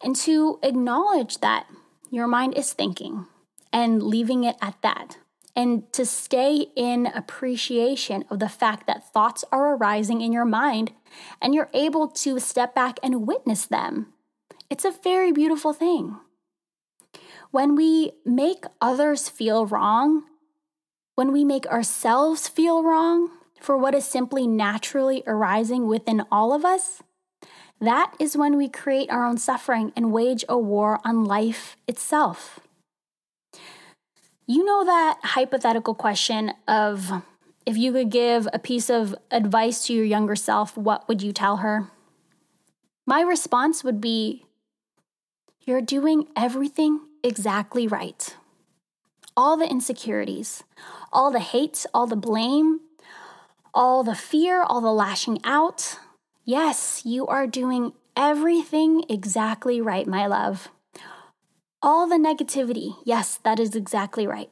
And 0.03 0.15
to 0.17 0.59
acknowledge 0.61 1.39
that 1.39 1.65
your 2.11 2.27
mind 2.27 2.55
is 2.55 2.73
thinking 2.73 3.25
and 3.73 4.03
leaving 4.03 4.43
it 4.43 4.55
at 4.61 4.75
that 4.83 5.17
and 5.61 5.93
to 5.93 6.07
stay 6.07 6.65
in 6.75 7.05
appreciation 7.05 8.25
of 8.31 8.39
the 8.39 8.49
fact 8.49 8.87
that 8.87 9.13
thoughts 9.13 9.45
are 9.51 9.75
arising 9.75 10.19
in 10.19 10.33
your 10.33 10.45
mind 10.45 10.91
and 11.39 11.53
you're 11.53 11.69
able 11.71 12.07
to 12.07 12.39
step 12.39 12.73
back 12.73 12.99
and 13.03 13.27
witness 13.27 13.67
them 13.67 14.11
It's 14.71 14.85
a 14.85 14.97
very 15.03 15.31
beautiful 15.31 15.73
thing. 15.73 16.15
When 17.51 17.75
we 17.75 18.13
make 18.25 18.63
others 18.79 19.27
feel 19.27 19.65
wrong, 19.67 20.23
when 21.15 21.33
we 21.33 21.43
make 21.43 21.67
ourselves 21.67 22.47
feel 22.47 22.81
wrong 22.81 23.29
for 23.59 23.77
what 23.77 23.93
is 23.93 24.05
simply 24.05 24.47
naturally 24.47 25.21
arising 25.27 25.87
within 25.87 26.23
all 26.31 26.53
of 26.53 26.63
us, 26.63 27.03
that 27.81 28.15
is 28.17 28.37
when 28.37 28.55
we 28.55 28.69
create 28.69 29.11
our 29.11 29.25
own 29.25 29.37
suffering 29.37 29.91
and 29.95 30.13
wage 30.13 30.45
a 30.47 30.57
war 30.57 31.01
on 31.03 31.25
life 31.25 31.75
itself. 31.85 32.60
You 34.47 34.65
know 34.65 34.83
that 34.85 35.19
hypothetical 35.23 35.95
question 35.95 36.53
of 36.67 37.23
if 37.65 37.77
you 37.77 37.91
could 37.91 38.09
give 38.09 38.47
a 38.51 38.59
piece 38.59 38.89
of 38.89 39.15
advice 39.29 39.85
to 39.85 39.93
your 39.93 40.05
younger 40.05 40.35
self, 40.35 40.75
what 40.75 41.07
would 41.07 41.21
you 41.21 41.31
tell 41.31 41.57
her? 41.57 41.87
My 43.05 43.21
response 43.21 43.83
would 43.83 44.01
be 44.01 44.45
You're 45.61 45.81
doing 45.81 46.27
everything 46.35 47.01
exactly 47.23 47.87
right. 47.87 48.35
All 49.37 49.55
the 49.57 49.69
insecurities, 49.69 50.63
all 51.13 51.31
the 51.31 51.39
hate, 51.39 51.85
all 51.93 52.07
the 52.07 52.15
blame, 52.15 52.81
all 53.73 54.03
the 54.03 54.15
fear, 54.15 54.63
all 54.63 54.81
the 54.81 54.91
lashing 54.91 55.39
out. 55.43 55.97
Yes, 56.43 57.03
you 57.05 57.27
are 57.27 57.47
doing 57.47 57.93
everything 58.17 59.05
exactly 59.07 59.79
right, 59.79 60.07
my 60.07 60.25
love. 60.25 60.69
All 61.83 62.07
the 62.07 62.17
negativity, 62.17 62.97
yes, 63.03 63.39
that 63.43 63.59
is 63.59 63.75
exactly 63.75 64.27
right. 64.27 64.49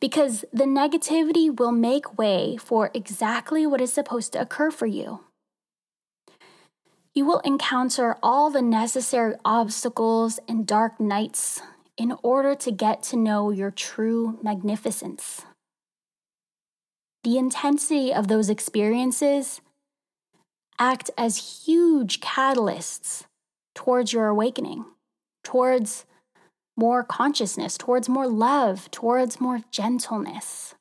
Because 0.00 0.44
the 0.52 0.64
negativity 0.64 1.56
will 1.56 1.70
make 1.70 2.18
way 2.18 2.56
for 2.56 2.90
exactly 2.92 3.64
what 3.66 3.80
is 3.80 3.92
supposed 3.92 4.32
to 4.32 4.40
occur 4.40 4.70
for 4.72 4.86
you. 4.86 5.20
You 7.14 7.24
will 7.24 7.40
encounter 7.40 8.16
all 8.22 8.50
the 8.50 8.62
necessary 8.62 9.34
obstacles 9.44 10.40
and 10.48 10.66
dark 10.66 10.98
nights 10.98 11.60
in 11.96 12.16
order 12.22 12.54
to 12.56 12.72
get 12.72 13.02
to 13.04 13.16
know 13.16 13.50
your 13.50 13.70
true 13.70 14.38
magnificence. 14.42 15.44
The 17.22 17.38
intensity 17.38 18.12
of 18.12 18.26
those 18.26 18.50
experiences 18.50 19.60
act 20.80 21.10
as 21.16 21.64
huge 21.64 22.20
catalysts 22.20 23.24
towards 23.74 24.12
your 24.12 24.26
awakening, 24.26 24.86
towards 25.44 26.06
more 26.76 27.04
consciousness, 27.04 27.76
towards 27.76 28.08
more 28.08 28.26
love, 28.26 28.90
towards 28.90 29.40
more 29.40 29.60
gentleness. 29.70 30.74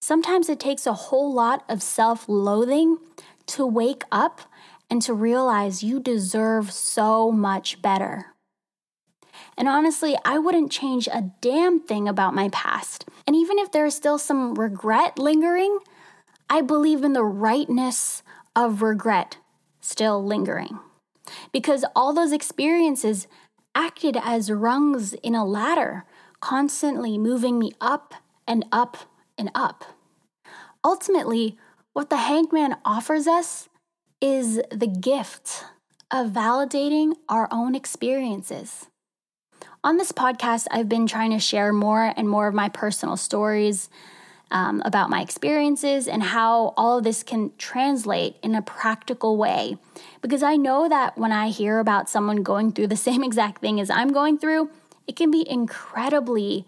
Sometimes 0.00 0.48
it 0.48 0.60
takes 0.60 0.86
a 0.86 0.92
whole 0.92 1.32
lot 1.32 1.64
of 1.68 1.82
self 1.82 2.28
loathing 2.28 2.98
to 3.46 3.66
wake 3.66 4.04
up 4.12 4.42
and 4.88 5.02
to 5.02 5.14
realize 5.14 5.82
you 5.82 5.98
deserve 5.98 6.72
so 6.72 7.32
much 7.32 7.82
better. 7.82 8.26
And 9.56 9.68
honestly, 9.68 10.16
I 10.24 10.38
wouldn't 10.38 10.70
change 10.70 11.08
a 11.08 11.30
damn 11.40 11.80
thing 11.80 12.08
about 12.08 12.34
my 12.34 12.48
past. 12.50 13.06
And 13.26 13.34
even 13.34 13.58
if 13.58 13.72
there 13.72 13.86
is 13.86 13.94
still 13.94 14.18
some 14.18 14.54
regret 14.54 15.18
lingering, 15.18 15.78
I 16.48 16.60
believe 16.60 17.02
in 17.02 17.12
the 17.12 17.24
rightness 17.24 18.22
of 18.54 18.82
regret 18.82 19.38
still 19.80 20.24
lingering. 20.24 20.78
Because 21.52 21.84
all 21.94 22.12
those 22.12 22.32
experiences 22.32 23.26
acted 23.76 24.16
as 24.20 24.50
rungs 24.50 25.12
in 25.12 25.34
a 25.34 25.44
ladder, 25.44 26.06
constantly 26.40 27.18
moving 27.18 27.58
me 27.58 27.72
up 27.78 28.14
and 28.48 28.64
up 28.72 28.96
and 29.36 29.50
up. 29.54 29.84
Ultimately, 30.82 31.58
what 31.92 32.08
the 32.08 32.16
hangman 32.16 32.76
offers 32.84 33.26
us 33.26 33.68
is 34.20 34.60
the 34.70 34.86
gift 34.86 35.64
of 36.10 36.30
validating 36.30 37.14
our 37.28 37.48
own 37.52 37.74
experiences. 37.74 38.86
On 39.84 39.98
this 39.98 40.10
podcast, 40.10 40.66
I've 40.70 40.88
been 40.88 41.06
trying 41.06 41.32
to 41.32 41.38
share 41.38 41.72
more 41.72 42.14
and 42.16 42.28
more 42.28 42.48
of 42.48 42.54
my 42.54 42.70
personal 42.70 43.16
stories 43.16 43.90
um, 44.50 44.80
about 44.84 45.10
my 45.10 45.20
experiences 45.20 46.06
and 46.06 46.22
how 46.22 46.72
all 46.76 46.98
of 46.98 47.04
this 47.04 47.22
can 47.22 47.52
translate 47.58 48.36
in 48.42 48.54
a 48.54 48.62
practical 48.62 49.36
way. 49.36 49.76
Because 50.22 50.42
I 50.42 50.56
know 50.56 50.88
that 50.88 51.18
when 51.18 51.32
I 51.32 51.48
hear 51.48 51.78
about 51.78 52.08
someone 52.08 52.42
going 52.42 52.72
through 52.72 52.88
the 52.88 52.96
same 53.08 53.24
exact 53.24 53.60
thing 53.60 53.80
as 53.80 53.90
I'm 53.90 54.12
going 54.12 54.38
through, 54.38 54.70
it 55.06 55.16
can 55.16 55.30
be 55.30 55.48
incredibly 55.48 56.66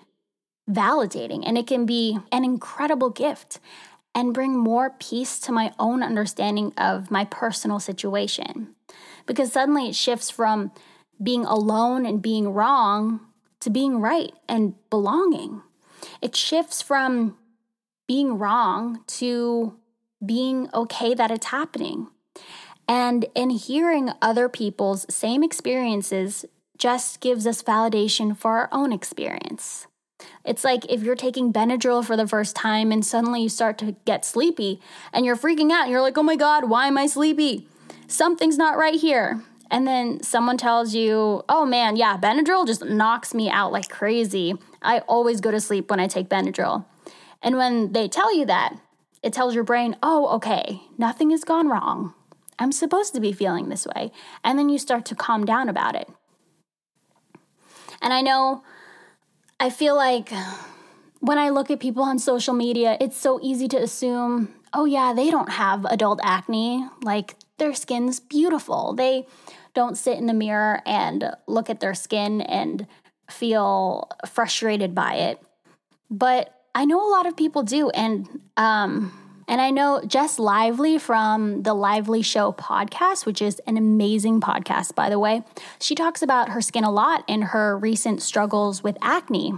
validating 0.69 1.43
and 1.47 1.57
it 1.57 1.67
can 1.67 1.87
be 1.87 2.19
an 2.31 2.45
incredible 2.45 3.11
gift 3.11 3.59
and 4.15 4.35
bring 4.35 4.57
more 4.57 4.91
peace 4.99 5.39
to 5.41 5.53
my 5.53 5.73
own 5.79 6.03
understanding 6.03 6.73
of 6.77 7.11
my 7.11 7.25
personal 7.25 7.79
situation. 7.79 8.75
Because 9.27 9.53
suddenly 9.53 9.89
it 9.89 9.95
shifts 9.95 10.31
from 10.31 10.73
being 11.23 11.45
alone 11.45 12.07
and 12.07 12.23
being 12.23 12.53
wrong 12.53 13.21
to 13.61 13.71
being 13.71 14.01
right 14.01 14.33
and 14.49 14.75
belonging. 14.91 15.63
It 16.23 16.35
shifts 16.35 16.81
from 16.81 17.37
being 18.09 18.39
wrong 18.39 19.05
to 19.07 19.77
being 20.25 20.69
okay 20.75 21.15
that 21.15 21.31
it's 21.31 21.47
happening. 21.47 22.09
And 22.89 23.27
in 23.35 23.51
hearing 23.51 24.11
other 24.21 24.49
people's 24.49 25.07
same 25.15 25.45
experiences 25.45 26.45
just 26.79 27.21
gives 27.21 27.47
us 27.47 27.63
validation 27.63 28.37
for 28.37 28.57
our 28.57 28.69
own 28.73 28.93
experience. 28.93 29.87
It's 30.45 30.65
like 30.65 30.91
if 30.91 31.03
you're 31.03 31.15
taking 31.15 31.53
Benadryl 31.53 32.05
for 32.05 32.17
the 32.17 32.27
first 32.27 32.57
time 32.57 32.91
and 32.91 33.05
suddenly 33.05 33.43
you 33.43 33.49
start 33.49 33.79
to 33.79 33.95
get 34.05 34.25
sleepy 34.25 34.81
and 35.13 35.25
you're 35.27 35.37
freaking 35.37 35.71
out 35.71 35.83
and 35.83 35.91
you're 35.91 36.01
like, 36.01 36.19
oh 36.19 36.23
my 36.23 36.37
God, 36.37 36.69
why 36.69 36.87
am 36.87 36.99
I 36.99 37.07
sleepy? 37.07 37.69
Something's 38.07 38.57
not 38.57 38.79
right 38.79 38.99
here. 38.99 39.43
And 39.71 39.87
then 39.87 40.23
someone 40.23 40.57
tells 40.57 40.95
you, 40.95 41.45
oh 41.49 41.67
man, 41.67 41.97
yeah, 41.97 42.17
Benadryl 42.17 42.67
just 42.67 42.85
knocks 42.85 43.35
me 43.35 43.51
out 43.51 43.71
like 43.71 43.91
crazy. 43.91 44.55
I 44.81 45.01
always 45.01 45.41
go 45.43 45.51
to 45.51 45.61
sleep 45.61 45.91
when 45.91 46.01
I 46.01 46.07
take 46.07 46.29
Benadryl. 46.29 46.87
And 47.43 47.57
when 47.57 47.93
they 47.93 48.09
tell 48.09 48.35
you 48.35 48.47
that, 48.47 48.77
it 49.23 49.33
tells 49.33 49.55
your 49.55 49.65
brain, 49.65 49.97
oh, 50.03 50.29
okay, 50.37 50.83
nothing 50.97 51.31
has 51.31 51.45
gone 51.45 51.69
wrong. 51.69 52.15
I'm 52.59 52.73
supposed 52.73 53.15
to 53.15 53.21
be 53.21 53.33
feeling 53.33 53.69
this 53.69 53.87
way. 53.87 54.11
And 54.43 54.59
then 54.59 54.69
you 54.69 54.79
start 54.79 55.05
to 55.07 55.15
calm 55.15 55.45
down 55.45 55.69
about 55.69 55.95
it. 55.95 56.09
And 58.01 58.13
I 58.13 58.21
know, 58.21 58.63
I 59.61 59.71
feel 59.71 59.97
like 59.97 60.31
when 61.21 61.39
I 61.39 61.49
look 61.51 61.71
at 61.71 61.81
people 61.81 62.03
on 62.03 62.19
social 62.19 62.55
media, 62.55 62.97
it's 63.01 63.17
so 63.17 63.41
easy 63.43 63.69
to 63.69 63.77
assume, 63.77 64.55
oh, 64.73 64.85
yeah, 64.85 65.13
they 65.13 65.31
don't 65.31 65.51
have 65.51 65.85
adult 65.85 66.21
acne. 66.23 66.87
Like 67.03 67.37
their 67.59 67.75
skin's 67.75 68.21
beautiful. 68.21 68.95
They 68.95 69.27
don't 69.75 69.97
sit 69.97 70.19
in 70.19 70.27
the 70.27 70.35
mirror 70.35 70.81
and 70.87 71.33
look 71.47 71.71
at 71.71 71.81
their 71.81 71.95
skin 71.95 72.41
and 72.41 72.87
feel 73.31 74.09
frustrated 74.27 74.95
by 74.95 75.15
it. 75.15 75.43
But 76.11 76.55
I 76.75 76.85
know 76.85 77.07
a 77.07 77.11
lot 77.11 77.27
of 77.27 77.37
people 77.37 77.63
do, 77.63 77.91
and 77.91 78.29
um, 78.57 79.13
and 79.49 79.61
I 79.61 79.71
know 79.71 80.03
Jess 80.07 80.39
Lively 80.39 80.99
from 80.99 81.63
the 81.63 81.75
Lively 81.75 82.23
Show 82.23 82.53
podcast, 82.53 83.25
which 83.25 83.41
is 83.41 83.61
an 83.67 83.77
amazing 83.77 84.41
podcast, 84.41 84.95
by 84.95 85.09
the 85.09 85.19
way. 85.19 85.43
She 85.81 85.95
talks 85.95 86.23
about 86.23 86.51
her 86.51 86.61
skin 86.61 86.85
a 86.85 86.91
lot 86.91 87.25
and 87.29 87.45
her 87.45 87.77
recent 87.77 88.23
struggles 88.23 88.83
with 88.83 88.99
acne. 89.01 89.55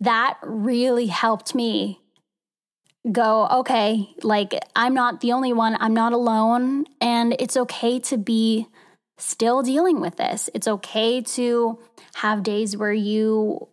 That 0.00 0.38
really 0.42 1.06
helped 1.06 1.54
me 1.54 2.00
go, 3.10 3.46
okay, 3.48 4.14
like 4.22 4.58
I'm 4.74 4.94
not 4.94 5.20
the 5.20 5.32
only 5.32 5.52
one, 5.52 5.76
I'm 5.78 5.94
not 5.94 6.14
alone, 6.14 6.84
and 7.00 7.36
it's 7.38 7.56
okay 7.56 7.98
to 8.00 8.16
be 8.16 8.66
still 9.18 9.62
dealing 9.62 10.00
with 10.00 10.16
this. 10.16 10.48
It's 10.54 10.66
okay 10.66 11.20
to 11.20 11.78
have 12.14 12.42
days 12.42 12.76
where 12.76 12.92
you 12.92 13.68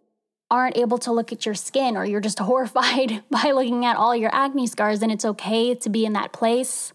aren't 0.49 0.77
able 0.77 0.97
to 0.99 1.11
look 1.11 1.31
at 1.31 1.45
your 1.45 1.55
skin 1.55 1.97
or 1.97 2.05
you're 2.05 2.21
just 2.21 2.39
horrified 2.49 3.23
by 3.29 3.51
looking 3.51 3.85
at 3.85 3.97
all 3.97 4.15
your 4.15 4.33
acne 4.33 4.67
scars, 4.67 5.01
and 5.01 5.11
it's 5.11 5.25
okay 5.25 5.75
to 5.75 5.89
be 5.89 6.05
in 6.05 6.13
that 6.13 6.33
place. 6.33 6.93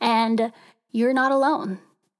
And 0.00 0.52
you're 0.90 1.14
not 1.14 1.32
alone. 1.32 1.78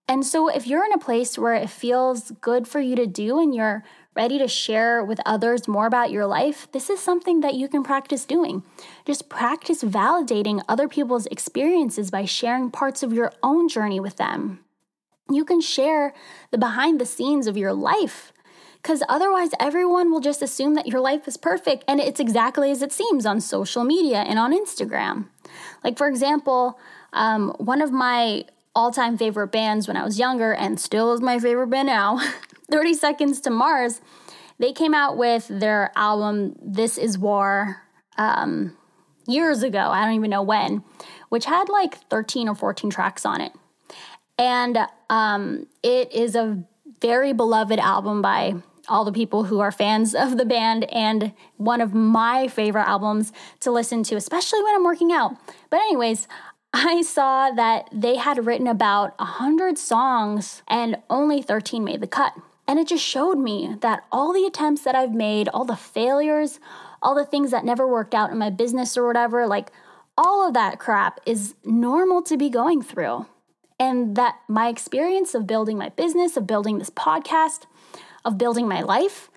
And 0.08 0.26
so, 0.26 0.48
if 0.48 0.66
you're 0.66 0.84
in 0.84 0.92
a 0.92 0.98
place 0.98 1.38
where 1.38 1.54
it 1.54 1.70
feels 1.70 2.32
good 2.40 2.66
for 2.66 2.80
you 2.80 2.96
to 2.96 3.06
do 3.06 3.38
and 3.38 3.54
you're 3.54 3.84
ready 4.14 4.38
to 4.38 4.48
share 4.48 5.02
with 5.02 5.20
others 5.24 5.66
more 5.66 5.86
about 5.86 6.10
your 6.10 6.26
life, 6.26 6.70
this 6.72 6.90
is 6.90 7.00
something 7.00 7.40
that 7.40 7.54
you 7.54 7.68
can 7.68 7.82
practice 7.82 8.24
doing. 8.24 8.62
Just 9.06 9.28
practice 9.28 9.82
validating 9.82 10.62
other 10.68 10.88
people's 10.88 11.26
experiences 11.26 12.10
by 12.10 12.24
sharing 12.24 12.70
parts 12.70 13.02
of 13.02 13.12
your 13.12 13.32
own 13.42 13.68
journey 13.68 14.00
with 14.00 14.16
them. 14.16 14.60
You 15.30 15.44
can 15.44 15.60
share 15.60 16.12
the 16.50 16.58
behind 16.58 17.00
the 17.00 17.06
scenes 17.06 17.46
of 17.46 17.56
your 17.56 17.72
life 17.72 18.32
because 18.82 19.02
otherwise 19.08 19.50
everyone 19.60 20.10
will 20.10 20.20
just 20.20 20.42
assume 20.42 20.74
that 20.74 20.88
your 20.88 21.00
life 21.00 21.28
is 21.28 21.36
perfect 21.36 21.84
and 21.86 22.00
it's 22.00 22.18
exactly 22.18 22.70
as 22.70 22.82
it 22.82 22.92
seems 22.92 23.24
on 23.24 23.40
social 23.40 23.84
media 23.84 24.18
and 24.18 24.38
on 24.38 24.52
Instagram. 24.52 25.26
Like, 25.84 25.96
for 25.96 26.08
example, 26.08 26.78
um, 27.12 27.50
one 27.58 27.80
of 27.80 27.92
my 27.92 28.44
all 28.74 28.90
time 28.90 29.16
favorite 29.16 29.48
bands 29.48 29.86
when 29.86 29.96
I 29.96 30.04
was 30.04 30.18
younger 30.18 30.52
and 30.52 30.80
still 30.80 31.12
is 31.12 31.20
my 31.20 31.38
favorite 31.38 31.68
band 31.68 31.86
now, 31.86 32.18
30 32.70 32.94
Seconds 32.94 33.40
to 33.42 33.50
Mars, 33.50 34.00
they 34.58 34.72
came 34.72 34.94
out 34.94 35.16
with 35.16 35.46
their 35.48 35.92
album 35.94 36.56
This 36.60 36.98
Is 36.98 37.18
War 37.18 37.82
um, 38.18 38.76
years 39.26 39.62
ago. 39.62 39.78
I 39.78 40.04
don't 40.04 40.14
even 40.14 40.30
know 40.30 40.42
when, 40.42 40.82
which 41.28 41.44
had 41.44 41.68
like 41.68 41.96
13 42.08 42.48
or 42.48 42.54
14 42.54 42.90
tracks 42.90 43.24
on 43.24 43.40
it. 43.40 43.52
And 44.38 44.78
um, 45.10 45.66
it 45.82 46.12
is 46.12 46.34
a 46.34 46.64
very 47.00 47.32
beloved 47.32 47.78
album 47.78 48.22
by 48.22 48.54
all 48.92 49.04
the 49.06 49.12
people 49.12 49.44
who 49.44 49.60
are 49.60 49.72
fans 49.72 50.14
of 50.14 50.36
the 50.36 50.44
band 50.44 50.84
and 50.92 51.32
one 51.56 51.80
of 51.80 51.94
my 51.94 52.46
favorite 52.46 52.86
albums 52.86 53.32
to 53.60 53.70
listen 53.70 54.02
to, 54.04 54.16
especially 54.16 54.62
when 54.62 54.74
I'm 54.74 54.84
working 54.84 55.10
out. 55.10 55.34
But, 55.70 55.80
anyways, 55.80 56.28
I 56.74 57.00
saw 57.00 57.50
that 57.50 57.88
they 57.90 58.16
had 58.16 58.46
written 58.46 58.66
about 58.66 59.18
100 59.18 59.78
songs 59.78 60.62
and 60.68 60.96
only 61.08 61.40
13 61.40 61.82
made 61.82 62.00
the 62.02 62.06
cut. 62.06 62.34
And 62.68 62.78
it 62.78 62.86
just 62.86 63.04
showed 63.04 63.38
me 63.38 63.76
that 63.80 64.04
all 64.12 64.32
the 64.32 64.44
attempts 64.44 64.82
that 64.82 64.94
I've 64.94 65.14
made, 65.14 65.48
all 65.48 65.64
the 65.64 65.74
failures, 65.74 66.60
all 67.00 67.14
the 67.14 67.24
things 67.24 67.50
that 67.50 67.64
never 67.64 67.88
worked 67.88 68.14
out 68.14 68.30
in 68.30 68.38
my 68.38 68.50
business 68.50 68.96
or 68.96 69.06
whatever, 69.06 69.46
like 69.46 69.72
all 70.16 70.46
of 70.46 70.54
that 70.54 70.78
crap 70.78 71.18
is 71.26 71.54
normal 71.64 72.22
to 72.22 72.36
be 72.36 72.50
going 72.50 72.82
through. 72.82 73.26
And 73.80 74.16
that 74.16 74.36
my 74.48 74.68
experience 74.68 75.34
of 75.34 75.46
building 75.46 75.76
my 75.76 75.88
business, 75.88 76.36
of 76.36 76.46
building 76.46 76.78
this 76.78 76.90
podcast, 76.90 77.64
of 78.24 78.38
building 78.38 78.68
my 78.68 78.80
life 78.82 79.30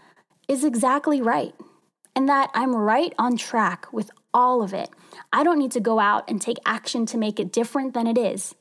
is 0.48 0.63
exactly 0.63 1.21
right. 1.21 1.54
And 2.15 2.30
that 2.30 2.50
I'm 2.54 2.76
right 2.76 3.13
on 3.17 3.38
track 3.38 3.91
with 3.91 4.10
all 4.34 4.62
of 4.62 4.74
it. 4.74 4.89
I 5.34 5.43
don't 5.43 5.60
need 5.60 5.71
to 5.71 5.80
go 5.80 6.00
out 6.00 6.30
and 6.30 6.41
take 6.41 6.58
action 6.65 7.06
to 7.08 7.17
make 7.17 7.39
it 7.39 7.52
different 7.52 7.93
than 7.93 8.08
it 8.08 8.17
is. 8.17 8.56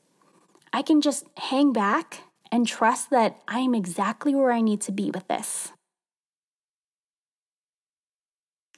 I 0.73 0.81
can 0.81 1.01
just 1.01 1.25
hang 1.37 1.71
back 1.71 2.21
and 2.51 2.67
trust 2.67 3.09
that 3.11 3.37
I 3.47 3.59
am 3.59 3.75
exactly 3.75 4.35
where 4.35 4.51
I 4.51 4.61
need 4.61 4.81
to 4.81 4.91
be 4.91 5.11
with 5.11 5.27
this. 5.27 5.71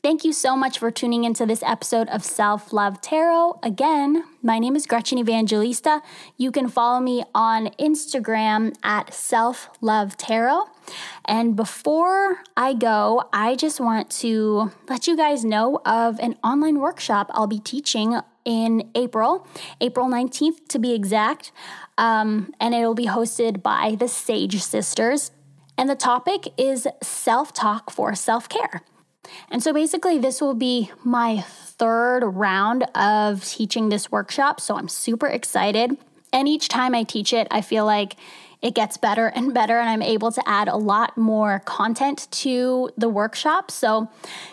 Thank 0.07 0.23
you 0.23 0.31
so 0.31 0.55
much 0.55 0.79
for 0.79 0.89
tuning 0.89 1.25
into 1.25 1.45
this 1.45 1.61
episode 1.61 2.07
of 2.07 2.23
Self 2.23 2.71
Love 2.71 3.01
Tarot. 3.01 3.59
Again, 3.61 4.23
my 4.41 4.57
name 4.57 4.73
is 4.77 4.85
Gretchen 4.85 5.17
Evangelista. 5.17 6.01
You 6.37 6.49
can 6.49 6.69
follow 6.69 7.01
me 7.01 7.25
on 7.35 7.71
Instagram 7.77 8.73
at 8.83 9.13
Self 9.13 9.69
Love 9.81 10.15
Tarot. 10.15 10.63
And 11.25 11.57
before 11.57 12.37
I 12.55 12.73
go, 12.73 13.27
I 13.33 13.57
just 13.57 13.81
want 13.81 14.09
to 14.21 14.71
let 14.87 15.07
you 15.07 15.17
guys 15.17 15.43
know 15.43 15.81
of 15.85 16.21
an 16.21 16.37
online 16.41 16.79
workshop 16.79 17.29
I'll 17.31 17.45
be 17.45 17.59
teaching 17.59 18.17
in 18.45 18.89
April, 18.95 19.45
April 19.81 20.07
19th 20.07 20.69
to 20.69 20.79
be 20.79 20.93
exact. 20.93 21.51
Um, 21.97 22.53
and 22.61 22.73
it'll 22.73 22.95
be 22.95 23.07
hosted 23.07 23.61
by 23.61 23.97
the 23.99 24.07
Sage 24.07 24.63
Sisters. 24.63 25.31
And 25.77 25.89
the 25.89 25.95
topic 25.95 26.47
is 26.57 26.87
self 27.03 27.51
talk 27.51 27.91
for 27.91 28.15
self 28.15 28.47
care. 28.47 28.83
And 29.49 29.61
so 29.61 29.73
basically, 29.73 30.17
this 30.17 30.41
will 30.41 30.53
be 30.53 30.91
my 31.03 31.41
third 31.41 32.23
round 32.23 32.83
of 32.95 33.43
teaching 33.45 33.89
this 33.89 34.11
workshop. 34.11 34.59
So 34.59 34.75
I'm 34.75 34.87
super 34.87 35.27
excited. 35.27 35.97
And 36.33 36.47
each 36.47 36.67
time 36.67 36.93
I 36.93 37.03
teach 37.03 37.33
it, 37.33 37.47
I 37.51 37.61
feel 37.61 37.85
like 37.85 38.15
it 38.61 38.73
gets 38.73 38.97
better 38.97 39.27
and 39.27 39.53
better, 39.53 39.79
and 39.79 39.89
I'm 39.89 40.01
able 40.01 40.31
to 40.31 40.41
add 40.47 40.67
a 40.67 40.75
lot 40.75 41.17
more 41.17 41.61
content 41.65 42.27
to 42.31 42.89
the 42.97 43.07
workshop. 43.07 43.69
So, 43.69 44.09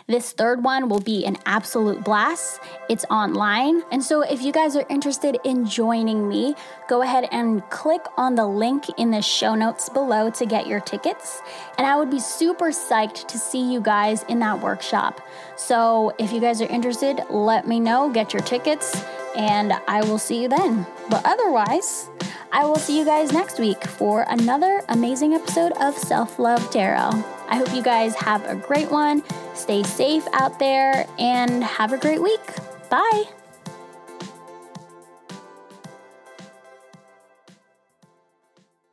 this 0.06 0.32
third 0.32 0.62
one 0.62 0.90
will 0.90 1.00
be 1.00 1.24
an 1.24 1.38
absolute 1.46 2.04
blast. 2.04 2.60
It's 2.90 3.06
online. 3.10 3.82
And 3.90 4.02
so, 4.02 4.20
if 4.20 4.42
you 4.42 4.52
guys 4.52 4.76
are 4.76 4.84
interested 4.90 5.38
in 5.44 5.66
joining 5.66 6.28
me, 6.28 6.54
go 6.88 7.00
ahead 7.00 7.28
and 7.32 7.62
click 7.70 8.02
on 8.18 8.34
the 8.34 8.46
link 8.46 8.84
in 8.98 9.10
the 9.10 9.22
show 9.22 9.54
notes 9.54 9.88
below 9.88 10.30
to 10.30 10.44
get 10.44 10.66
your 10.66 10.80
tickets. 10.80 11.40
And 11.78 11.86
I 11.86 11.96
would 11.96 12.10
be 12.10 12.20
super 12.20 12.66
psyched 12.66 13.26
to 13.28 13.38
see 13.38 13.72
you 13.72 13.80
guys 13.80 14.22
in 14.24 14.38
that 14.40 14.60
workshop. 14.60 15.22
So, 15.56 16.14
if 16.18 16.30
you 16.30 16.40
guys 16.40 16.60
are 16.60 16.68
interested, 16.68 17.22
let 17.30 17.66
me 17.66 17.80
know, 17.80 18.10
get 18.10 18.34
your 18.34 18.42
tickets, 18.42 19.02
and 19.34 19.72
I 19.88 20.02
will 20.02 20.18
see 20.18 20.42
you 20.42 20.48
then. 20.48 20.86
But 21.08 21.22
otherwise, 21.24 22.08
I 22.54 22.64
will 22.66 22.76
see 22.76 22.96
you 22.96 23.04
guys 23.04 23.32
next 23.32 23.58
week 23.58 23.82
for 23.84 24.24
another 24.28 24.80
amazing 24.88 25.34
episode 25.34 25.72
of 25.72 25.98
Self 25.98 26.38
Love 26.38 26.70
Tarot. 26.70 27.10
I 27.48 27.56
hope 27.56 27.74
you 27.74 27.82
guys 27.82 28.14
have 28.14 28.48
a 28.48 28.54
great 28.54 28.92
one. 28.92 29.24
Stay 29.56 29.82
safe 29.82 30.24
out 30.32 30.60
there 30.60 31.04
and 31.18 31.64
have 31.64 31.92
a 31.92 31.98
great 31.98 32.22
week. 32.22 32.40
Bye. 32.88 33.24